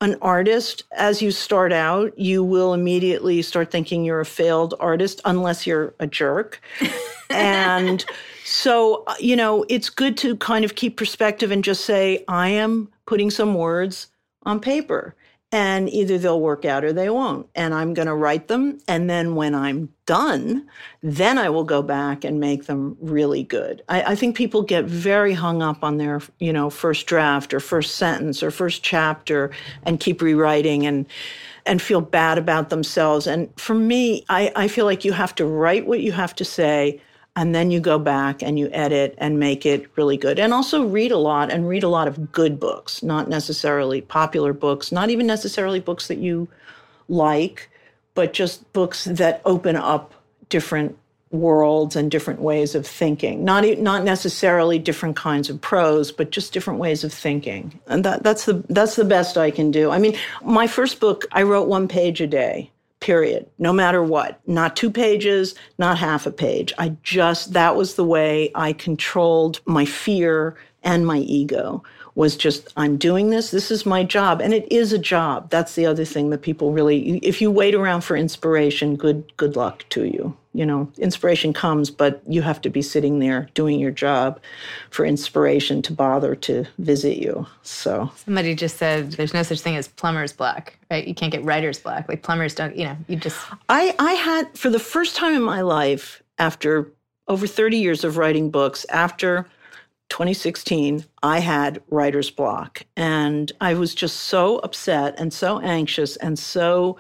an 0.01 0.17
artist 0.23 0.85
as 0.97 1.21
you 1.21 1.33
start 1.33 1.73
out 1.73 2.17
you 2.17 2.45
will 2.45 2.73
immediately 2.73 3.43
start 3.43 3.69
thinking 3.69 4.05
you're 4.05 4.21
a 4.21 4.25
failed 4.25 4.75
artist 4.79 5.21
unless 5.25 5.67
you're 5.67 5.93
a 6.01 6.07
jerk. 6.07 6.61
And 7.31 8.05
so 8.45 9.05
you 9.19 9.35
know 9.35 9.65
it's 9.71 9.89
good 9.89 10.19
to 10.19 10.37
kind 10.37 10.67
of 10.67 10.75
keep 10.75 10.99
perspective 10.99 11.51
and 11.51 11.65
just 11.65 11.87
say 11.87 12.25
i 12.29 12.49
am 12.49 12.91
putting 13.07 13.31
some 13.31 13.55
words 13.55 14.09
on 14.43 14.61
paper 14.61 15.15
and 15.53 15.91
either 15.91 16.17
they'll 16.17 16.41
work 16.41 16.65
out 16.65 16.83
or 16.83 16.95
they 16.95 17.11
won't. 17.11 17.47
And 17.55 17.75
I'm 17.75 17.93
going 17.93 18.09
to 18.09 18.15
write 18.15 18.49
them. 18.49 18.79
And 18.89 19.09
then 19.09 19.35
when 19.35 19.55
I'm 19.55 19.91
done, 20.07 20.67
then 21.03 21.37
I 21.37 21.51
will 21.51 21.65
go 21.65 21.83
back 21.83 22.25
and 22.25 22.41
make 22.41 22.65
them 22.65 22.97
really 23.03 23.43
good. 23.43 23.83
I, 23.89 24.03
I, 24.03 24.15
think 24.15 24.35
people 24.35 24.63
get 24.63 24.87
very 24.87 25.35
hung 25.35 25.63
up 25.63 25.85
on 25.85 25.99
their, 25.99 26.23
you 26.41 26.55
know, 26.55 26.71
first 26.71 27.07
draft 27.07 27.53
or 27.53 27.61
first 27.61 27.97
sentence 27.97 28.43
or 28.43 28.51
first 28.51 28.83
chapter 28.83 29.51
and 29.85 30.01
keep 30.01 30.23
rewriting 30.23 30.87
and 30.87 31.07
and 31.65 31.81
feel 31.81 32.01
bad 32.01 32.39
about 32.39 32.71
themselves. 32.71 33.29
And 33.29 33.49
for 33.61 33.75
me, 33.75 34.25
I, 34.29 34.51
I 34.57 34.67
feel 34.67 34.85
like 34.85 35.05
you 35.05 35.13
have 35.13 35.33
to 35.37 35.47
write 35.47 35.87
what 35.87 36.01
you 36.01 36.11
have 36.11 36.35
to 36.37 36.45
say 36.45 37.01
and 37.35 37.55
then 37.55 37.71
you 37.71 37.81
go 37.81 37.99
back 37.99 38.43
and 38.43 38.59
you 38.59 38.69
edit 38.73 39.15
and 39.19 39.39
make 39.39 39.65
it 39.65 39.89
really 39.97 40.17
good. 40.17 40.39
And 40.39 40.53
also 40.53 40.85
read 40.85 41.13
a 41.13 41.19
lot 41.19 41.51
and 41.51 41.69
read 41.69 41.83
a 41.83 41.89
lot 41.89 42.09
of 42.09 42.33
good 42.33 42.61
books 42.61 43.03
not 43.03 43.29
necessarily 43.29 44.01
popular 44.01 44.53
books 44.53 44.93
not 44.93 45.11
even 45.11 45.27
necessarily 45.27 45.81
books 45.81 46.09
that 46.09 46.19
you 46.19 46.49
like 47.09 47.71
but 48.15 48.33
just 48.33 48.71
books 48.73 49.05
that 49.05 49.41
open 49.45 49.77
up 49.77 50.15
different 50.49 50.99
worlds 51.33 51.97
and 51.97 52.11
different 52.11 52.41
ways 52.41 52.75
of 52.75 52.87
thinking. 52.87 53.45
Not 53.45 53.65
not 53.79 54.05
necessarily 54.05 54.79
different 54.79 55.17
kinds 55.17 55.49
of 55.49 55.61
prose 55.61 56.13
but 56.13 56.31
just 56.31 56.53
different 56.53 56.79
ways 56.79 57.05
of 57.05 57.13
thinking. 57.13 57.81
And 57.87 58.05
that, 58.05 58.23
that's 58.23 58.45
the 58.45 58.63
that's 58.69 58.97
the 58.97 59.05
best 59.05 59.39
I 59.39 59.51
can 59.51 59.71
do. 59.71 59.91
I 59.91 59.99
mean 59.99 60.17
my 60.45 60.67
first 60.67 61.01
book 61.01 61.25
I 61.33 61.43
wrote 61.43 61.69
one 61.69 61.89
page 61.89 62.21
a 62.21 62.27
day 62.27 62.71
period, 63.03 63.47
no 63.59 63.73
matter 63.73 64.03
what. 64.03 64.41
Not 64.47 64.77
two 64.77 64.91
pages, 64.91 65.55
not 65.77 65.99
half 65.99 66.25
a 66.25 66.33
page. 66.33 66.73
I 66.79 66.97
just, 67.03 67.53
that 67.53 67.77
was 67.77 67.97
the 67.97 68.05
way 68.05 68.51
I 68.55 68.73
controlled 68.73 69.61
my 69.67 69.85
fear 69.85 70.57
and 70.83 71.07
my 71.07 71.19
ego 71.19 71.83
was 72.15 72.37
just 72.37 72.73
i'm 72.77 72.97
doing 72.97 73.31
this. 73.31 73.51
This 73.51 73.71
is 73.71 73.87
my 73.87 74.05
job. 74.05 74.41
And 74.41 74.53
it 74.53 74.71
is 74.71 74.93
a 74.93 74.99
job. 74.99 75.51
That's 75.51 75.75
the 75.75 75.87
other 75.87 76.05
thing 76.05 76.31
that 76.31 76.43
people 76.43 76.73
really 76.73 77.19
if 77.19 77.41
you 77.41 77.51
wait 77.51 77.75
around 77.75 78.03
for 78.03 78.17
inspiration 78.17 78.97
good 78.97 79.33
good 79.37 79.57
luck 79.57 79.85
to 79.91 80.05
you. 80.05 80.37
You 80.55 80.67
know 80.67 80.91
inspiration 80.99 81.53
comes 81.53 81.91
but 81.91 82.23
you 82.29 82.43
have 82.43 82.61
to 82.63 82.71
be 82.71 82.83
sitting 82.83 83.19
there 83.19 83.49
doing 83.55 83.81
your 83.81 83.91
job 83.91 84.41
for 84.91 85.05
inspiration 85.05 85.81
to 85.83 85.93
bother 85.93 86.35
to 86.37 86.67
visit 86.79 87.19
you. 87.19 87.47
So. 87.63 88.11
Somebody 88.17 88.55
just 88.55 88.77
said 88.77 89.13
there's 89.13 89.33
no 89.33 89.43
such 89.43 89.61
thing 89.61 89.77
as 89.77 89.89
plumber's 89.89 90.33
block 90.33 90.75
right? 90.93 91.09
You 91.09 91.15
can't 91.15 91.33
get 91.33 91.43
writer's 91.45 91.81
block 91.81 92.09
like 92.09 92.23
plumbers 92.23 92.55
don't 92.55 92.77
you 92.77 92.85
know 92.85 92.97
you 93.09 93.17
just 93.17 93.39
i 93.69 93.95
i 93.99 94.13
had 94.13 94.57
for 94.57 94.69
the 94.69 94.79
first 94.79 95.17
time 95.17 95.35
in 95.35 95.43
my 95.43 95.63
life 95.63 96.23
after 96.39 96.93
over 97.29 97.47
30 97.47 97.79
years 97.79 98.05
of 98.05 98.17
writing 98.19 98.51
books 98.51 98.85
after 98.91 99.47
2016, 100.13 101.07
I 101.23 101.41
had 101.41 101.83
writer's 101.89 102.31
block. 102.31 102.85
And 102.99 103.51
I 103.63 103.73
was 103.73 103.95
just 103.95 104.21
so 104.21 104.59
upset 104.59 105.15
and 105.17 105.33
so 105.33 105.59
anxious 105.61 106.17
and 106.17 106.39
so 106.39 106.99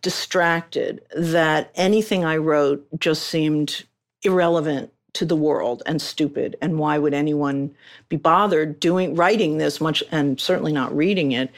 distracted 0.00 1.02
that 1.16 1.72
anything 1.74 2.24
I 2.24 2.36
wrote 2.36 2.86
just 3.00 3.24
seemed 3.24 3.82
irrelevant 4.22 4.92
to 5.14 5.24
the 5.24 5.34
world 5.34 5.82
and 5.86 6.00
stupid. 6.00 6.54
And 6.62 6.78
why 6.78 6.98
would 6.98 7.14
anyone 7.14 7.74
be 8.08 8.16
bothered 8.16 8.78
doing 8.78 9.16
writing 9.16 9.58
this 9.58 9.80
much 9.80 10.04
and 10.12 10.40
certainly 10.40 10.72
not 10.72 10.96
reading 10.96 11.32
it? 11.32 11.50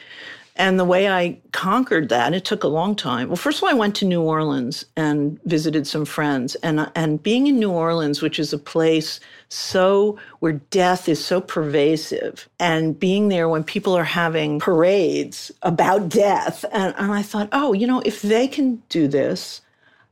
And 0.57 0.79
the 0.79 0.85
way 0.85 1.09
I 1.09 1.37
conquered 1.51 2.07
that, 2.09 2.33
it 2.33 2.45
took 2.45 2.63
a 2.63 2.69
long 2.69 2.95
time. 2.95 3.27
Well, 3.27 3.35
first 3.35 3.59
of 3.59 3.63
all, 3.63 3.69
I 3.69 3.73
went 3.73 3.93
to 3.95 4.05
New 4.05 4.21
Orleans 4.21 4.85
and 4.95 5.37
visited 5.43 5.85
some 5.85 6.05
friends. 6.05 6.55
And, 6.55 6.79
uh, 6.79 6.89
and 6.95 7.21
being 7.21 7.47
in 7.47 7.59
New 7.59 7.71
Orleans, 7.71 8.21
which 8.21 8.39
is 8.39 8.53
a 8.53 8.57
place 8.57 9.19
so 9.49 10.17
where 10.39 10.53
death 10.53 11.09
is 11.09 11.23
so 11.23 11.41
pervasive, 11.41 12.47
and 12.57 12.97
being 12.97 13.27
there 13.27 13.49
when 13.49 13.65
people 13.65 13.95
are 13.97 14.05
having 14.05 14.59
parades 14.59 15.51
about 15.61 16.07
death. 16.07 16.63
And, 16.71 16.95
and 16.97 17.11
I 17.11 17.21
thought, 17.21 17.49
oh, 17.51 17.73
you 17.73 17.85
know, 17.85 18.01
if 18.05 18.21
they 18.21 18.47
can 18.47 18.81
do 18.87 19.09
this 19.09 19.59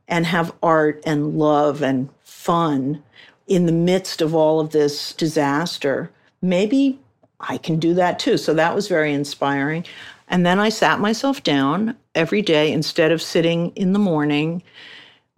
and 0.08 0.26
have 0.26 0.54
art 0.62 1.02
and 1.06 1.38
love 1.38 1.82
and 1.82 2.10
fun 2.22 3.02
in 3.46 3.64
the 3.64 3.72
midst 3.72 4.20
of 4.20 4.34
all 4.34 4.60
of 4.60 4.70
this 4.70 5.14
disaster, 5.14 6.10
maybe 6.42 6.98
I 7.40 7.58
can 7.58 7.78
do 7.78 7.94
that 7.94 8.18
too. 8.18 8.36
So 8.36 8.54
that 8.54 8.74
was 8.74 8.88
very 8.88 9.12
inspiring. 9.12 9.84
And 10.28 10.44
then 10.44 10.58
I 10.58 10.68
sat 10.68 11.00
myself 11.00 11.42
down 11.42 11.96
every 12.14 12.42
day 12.42 12.72
instead 12.72 13.12
of 13.12 13.22
sitting 13.22 13.70
in 13.76 13.92
the 13.92 13.98
morning. 13.98 14.62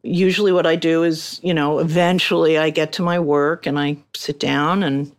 Usually, 0.03 0.53
what 0.53 0.67
I 0.67 0.77
do 0.77 1.03
is, 1.03 1.41
you 1.43 1.53
know, 1.53 1.79
eventually 1.81 2.59
I 2.59 2.71
get 2.71 2.93
to 2.93 3.03
my 3.03 3.19
work 3.19 3.67
and 3.67 3.79
I 3.79 3.99
sit 4.15 4.39
down 4.39 4.83
and, 4.83 5.11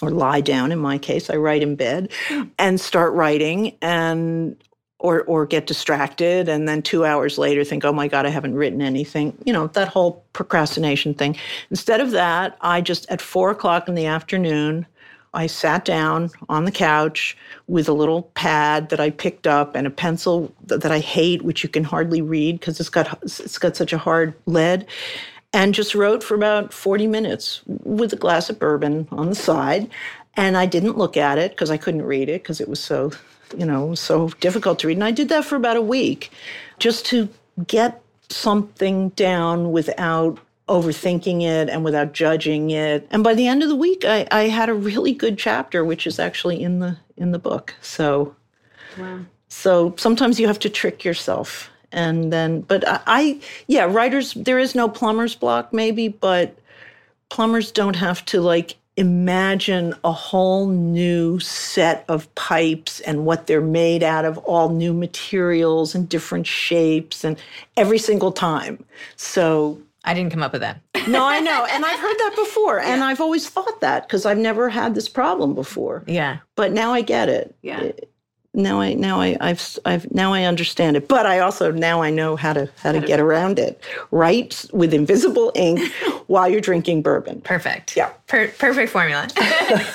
or 0.00 0.10
lie 0.10 0.40
down 0.40 0.72
in 0.72 0.78
my 0.78 0.98
case, 0.98 1.30
I 1.30 1.36
write 1.36 1.62
in 1.62 1.76
bed 1.76 2.10
and 2.58 2.80
start 2.80 3.12
writing 3.12 3.76
and, 3.80 4.56
or, 4.98 5.22
or 5.24 5.46
get 5.46 5.66
distracted 5.66 6.48
and 6.48 6.68
then 6.68 6.82
two 6.82 7.04
hours 7.04 7.38
later 7.38 7.64
think, 7.64 7.84
oh 7.84 7.92
my 7.92 8.08
God, 8.08 8.26
I 8.26 8.30
haven't 8.30 8.54
written 8.54 8.82
anything. 8.82 9.36
You 9.44 9.52
know, 9.52 9.68
that 9.68 9.88
whole 9.88 10.24
procrastination 10.32 11.14
thing. 11.14 11.36
Instead 11.70 12.00
of 12.00 12.12
that, 12.12 12.56
I 12.60 12.80
just, 12.80 13.08
at 13.10 13.20
four 13.20 13.50
o'clock 13.50 13.88
in 13.88 13.94
the 13.94 14.06
afternoon, 14.06 14.86
I 15.34 15.46
sat 15.46 15.84
down 15.84 16.30
on 16.48 16.64
the 16.64 16.70
couch 16.70 17.36
with 17.66 17.88
a 17.88 17.92
little 17.92 18.24
pad 18.34 18.90
that 18.90 19.00
I 19.00 19.10
picked 19.10 19.46
up 19.46 19.74
and 19.74 19.86
a 19.86 19.90
pencil 19.90 20.52
that, 20.66 20.82
that 20.82 20.92
I 20.92 20.98
hate, 20.98 21.42
which 21.42 21.62
you 21.62 21.68
can 21.68 21.84
hardly 21.84 22.20
read 22.20 22.60
because 22.60 22.78
it's 22.78 22.90
got 22.90 23.18
it's 23.22 23.58
got 23.58 23.76
such 23.76 23.92
a 23.92 23.98
hard 23.98 24.34
lead, 24.46 24.86
and 25.52 25.74
just 25.74 25.94
wrote 25.94 26.22
for 26.22 26.34
about 26.34 26.72
40 26.72 27.06
minutes 27.06 27.62
with 27.66 28.12
a 28.12 28.16
glass 28.16 28.50
of 28.50 28.58
bourbon 28.58 29.08
on 29.10 29.28
the 29.28 29.34
side. 29.34 29.90
And 30.34 30.56
I 30.56 30.66
didn't 30.66 30.96
look 30.96 31.16
at 31.16 31.38
it 31.38 31.52
because 31.52 31.70
I 31.70 31.76
couldn't 31.76 32.02
read 32.02 32.28
it 32.28 32.42
because 32.42 32.60
it 32.60 32.68
was 32.68 32.80
so, 32.80 33.12
you 33.56 33.66
know, 33.66 33.94
so 33.94 34.28
difficult 34.40 34.78
to 34.80 34.86
read. 34.86 34.96
And 34.96 35.04
I 35.04 35.10
did 35.10 35.28
that 35.28 35.44
for 35.44 35.56
about 35.56 35.76
a 35.76 35.82
week 35.82 36.30
just 36.78 37.04
to 37.06 37.28
get 37.66 38.02
something 38.30 39.10
down 39.10 39.72
without 39.72 40.38
overthinking 40.72 41.42
it 41.42 41.68
and 41.68 41.84
without 41.84 42.14
judging 42.14 42.70
it. 42.70 43.06
And 43.10 43.22
by 43.22 43.34
the 43.34 43.46
end 43.46 43.62
of 43.62 43.68
the 43.68 43.76
week, 43.76 44.04
I, 44.06 44.26
I 44.30 44.44
had 44.44 44.70
a 44.70 44.74
really 44.74 45.12
good 45.12 45.36
chapter, 45.36 45.84
which 45.84 46.06
is 46.06 46.18
actually 46.18 46.62
in 46.62 46.78
the 46.80 46.96
in 47.18 47.32
the 47.32 47.38
book. 47.38 47.74
So, 47.82 48.34
wow. 48.98 49.20
so 49.48 49.94
sometimes 49.98 50.40
you 50.40 50.46
have 50.46 50.58
to 50.60 50.70
trick 50.70 51.04
yourself, 51.04 51.70
and 51.92 52.32
then, 52.32 52.62
but 52.62 52.88
I, 52.88 53.00
I 53.06 53.40
yeah, 53.66 53.84
writers, 53.84 54.32
there 54.32 54.58
is 54.58 54.74
no 54.74 54.88
plumber's 54.88 55.34
block, 55.34 55.72
maybe, 55.74 56.08
but 56.08 56.56
plumbers 57.28 57.70
don't 57.70 57.96
have 57.96 58.24
to 58.26 58.40
like 58.40 58.76
imagine 58.96 59.94
a 60.04 60.12
whole 60.12 60.66
new 60.66 61.38
set 61.40 62.04
of 62.08 62.34
pipes 62.34 63.00
and 63.00 63.24
what 63.24 63.46
they're 63.46 63.60
made 63.60 64.02
out 64.02 64.24
of, 64.24 64.38
all 64.38 64.70
new 64.70 64.94
materials 64.94 65.94
and 65.94 66.08
different 66.08 66.46
shapes, 66.46 67.24
and 67.24 67.36
every 67.76 67.98
single 67.98 68.32
time. 68.32 68.82
So 69.16 69.78
I 70.04 70.14
didn't 70.14 70.32
come 70.32 70.42
up 70.42 70.52
with 70.52 70.62
that. 70.62 70.80
no, 71.08 71.26
I 71.26 71.40
know. 71.40 71.66
And 71.70 71.84
I've 71.84 72.00
heard 72.00 72.16
that 72.18 72.32
before. 72.36 72.80
And 72.80 73.00
yeah. 73.00 73.06
I've 73.06 73.20
always 73.20 73.48
thought 73.48 73.80
that 73.80 74.06
because 74.06 74.26
I've 74.26 74.38
never 74.38 74.68
had 74.68 74.94
this 74.94 75.08
problem 75.08 75.54
before. 75.54 76.04
Yeah. 76.06 76.38
But 76.56 76.72
now 76.72 76.92
I 76.92 77.00
get 77.02 77.28
it. 77.28 77.54
Yeah. 77.62 77.92
now 78.52 78.80
I 78.80 78.94
now 78.94 79.20
I 79.20 79.36
I've 79.40 79.78
I've 79.84 80.10
now 80.12 80.32
I 80.34 80.44
understand 80.44 80.96
it. 80.96 81.08
But 81.08 81.24
I 81.24 81.38
also 81.38 81.70
now 81.70 82.02
I 82.02 82.10
know 82.10 82.36
how 82.36 82.52
to 82.52 82.68
how 82.82 82.92
to 82.92 83.00
get 83.00 83.20
around 83.20 83.58
it. 83.58 83.82
Write 84.10 84.66
with 84.72 84.92
invisible 84.92 85.50
ink 85.54 85.80
while 86.26 86.48
you're 86.48 86.60
drinking 86.60 87.02
bourbon. 87.02 87.40
Perfect. 87.40 87.96
Yeah. 87.96 88.10
Per- 88.26 88.48
perfect 88.58 88.90
formula. 88.92 89.28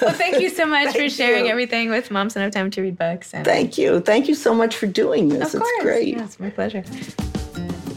well, 0.02 0.14
thank 0.14 0.40
you 0.42 0.50
so 0.50 0.66
much 0.66 0.96
for 0.96 1.10
sharing 1.10 1.46
you. 1.46 1.52
everything 1.52 1.90
with 1.90 2.10
Moms 2.10 2.34
Don't 2.34 2.44
Have 2.44 2.54
Time 2.54 2.72
to 2.72 2.82
Read 2.82 2.98
Books. 2.98 3.34
And 3.34 3.46
thank 3.46 3.78
you. 3.78 4.00
Thank 4.00 4.28
you 4.28 4.36
so 4.36 4.56
much 4.56 4.76
for 4.76 4.88
doing 4.88 5.30
this. 5.30 5.54
Of 5.54 5.62
it's 5.62 5.72
course. 5.72 5.84
great. 5.84 6.08
Yeah, 6.16 6.24
it's 6.24 6.40
my 6.40 6.50
pleasure. 6.50 6.84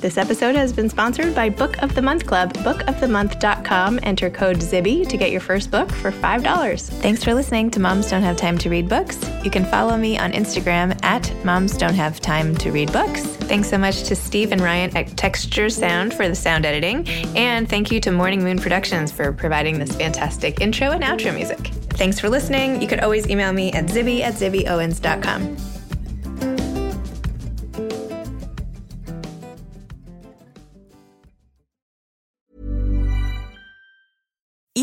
This 0.00 0.16
episode 0.16 0.54
has 0.56 0.72
been 0.72 0.88
sponsored 0.88 1.34
by 1.34 1.50
Book 1.50 1.76
of 1.82 1.94
the 1.94 2.00
Month 2.00 2.24
Club. 2.24 2.54
Bookofthemonth.com. 2.54 4.00
Enter 4.02 4.30
code 4.30 4.56
ZIBBY 4.56 5.06
to 5.06 5.16
get 5.18 5.30
your 5.30 5.42
first 5.42 5.70
book 5.70 5.92
for 5.92 6.10
$5. 6.10 6.88
Thanks 7.02 7.22
for 7.22 7.34
listening 7.34 7.70
to 7.72 7.80
Moms 7.80 8.08
Don't 8.08 8.22
Have 8.22 8.38
Time 8.38 8.56
to 8.58 8.70
Read 8.70 8.88
Books. 8.88 9.18
You 9.44 9.50
can 9.50 9.66
follow 9.66 9.98
me 9.98 10.18
on 10.18 10.32
Instagram 10.32 10.98
at 11.04 11.30
Moms 11.44 11.76
Don't 11.76 11.92
Have 11.92 12.18
Time 12.18 12.56
to 12.56 12.72
Read 12.72 12.90
Books. 12.92 13.26
Thanks 13.26 13.68
so 13.68 13.76
much 13.76 14.04
to 14.04 14.16
Steve 14.16 14.52
and 14.52 14.62
Ryan 14.62 14.96
at 14.96 15.18
Texture 15.18 15.68
Sound 15.68 16.14
for 16.14 16.26
the 16.26 16.34
sound 16.34 16.64
editing. 16.64 17.06
And 17.36 17.68
thank 17.68 17.90
you 17.90 18.00
to 18.00 18.10
Morning 18.10 18.42
Moon 18.42 18.58
Productions 18.58 19.12
for 19.12 19.34
providing 19.34 19.78
this 19.78 19.94
fantastic 19.94 20.62
intro 20.62 20.92
and 20.92 21.04
outro 21.04 21.34
music. 21.34 21.58
Thanks 21.90 22.18
for 22.18 22.30
listening. 22.30 22.80
You 22.80 22.88
could 22.88 23.00
always 23.00 23.28
email 23.28 23.52
me 23.52 23.70
at 23.72 23.84
zibby 23.84 24.22
at 24.22 24.32
zibbyowens.com. 24.32 25.69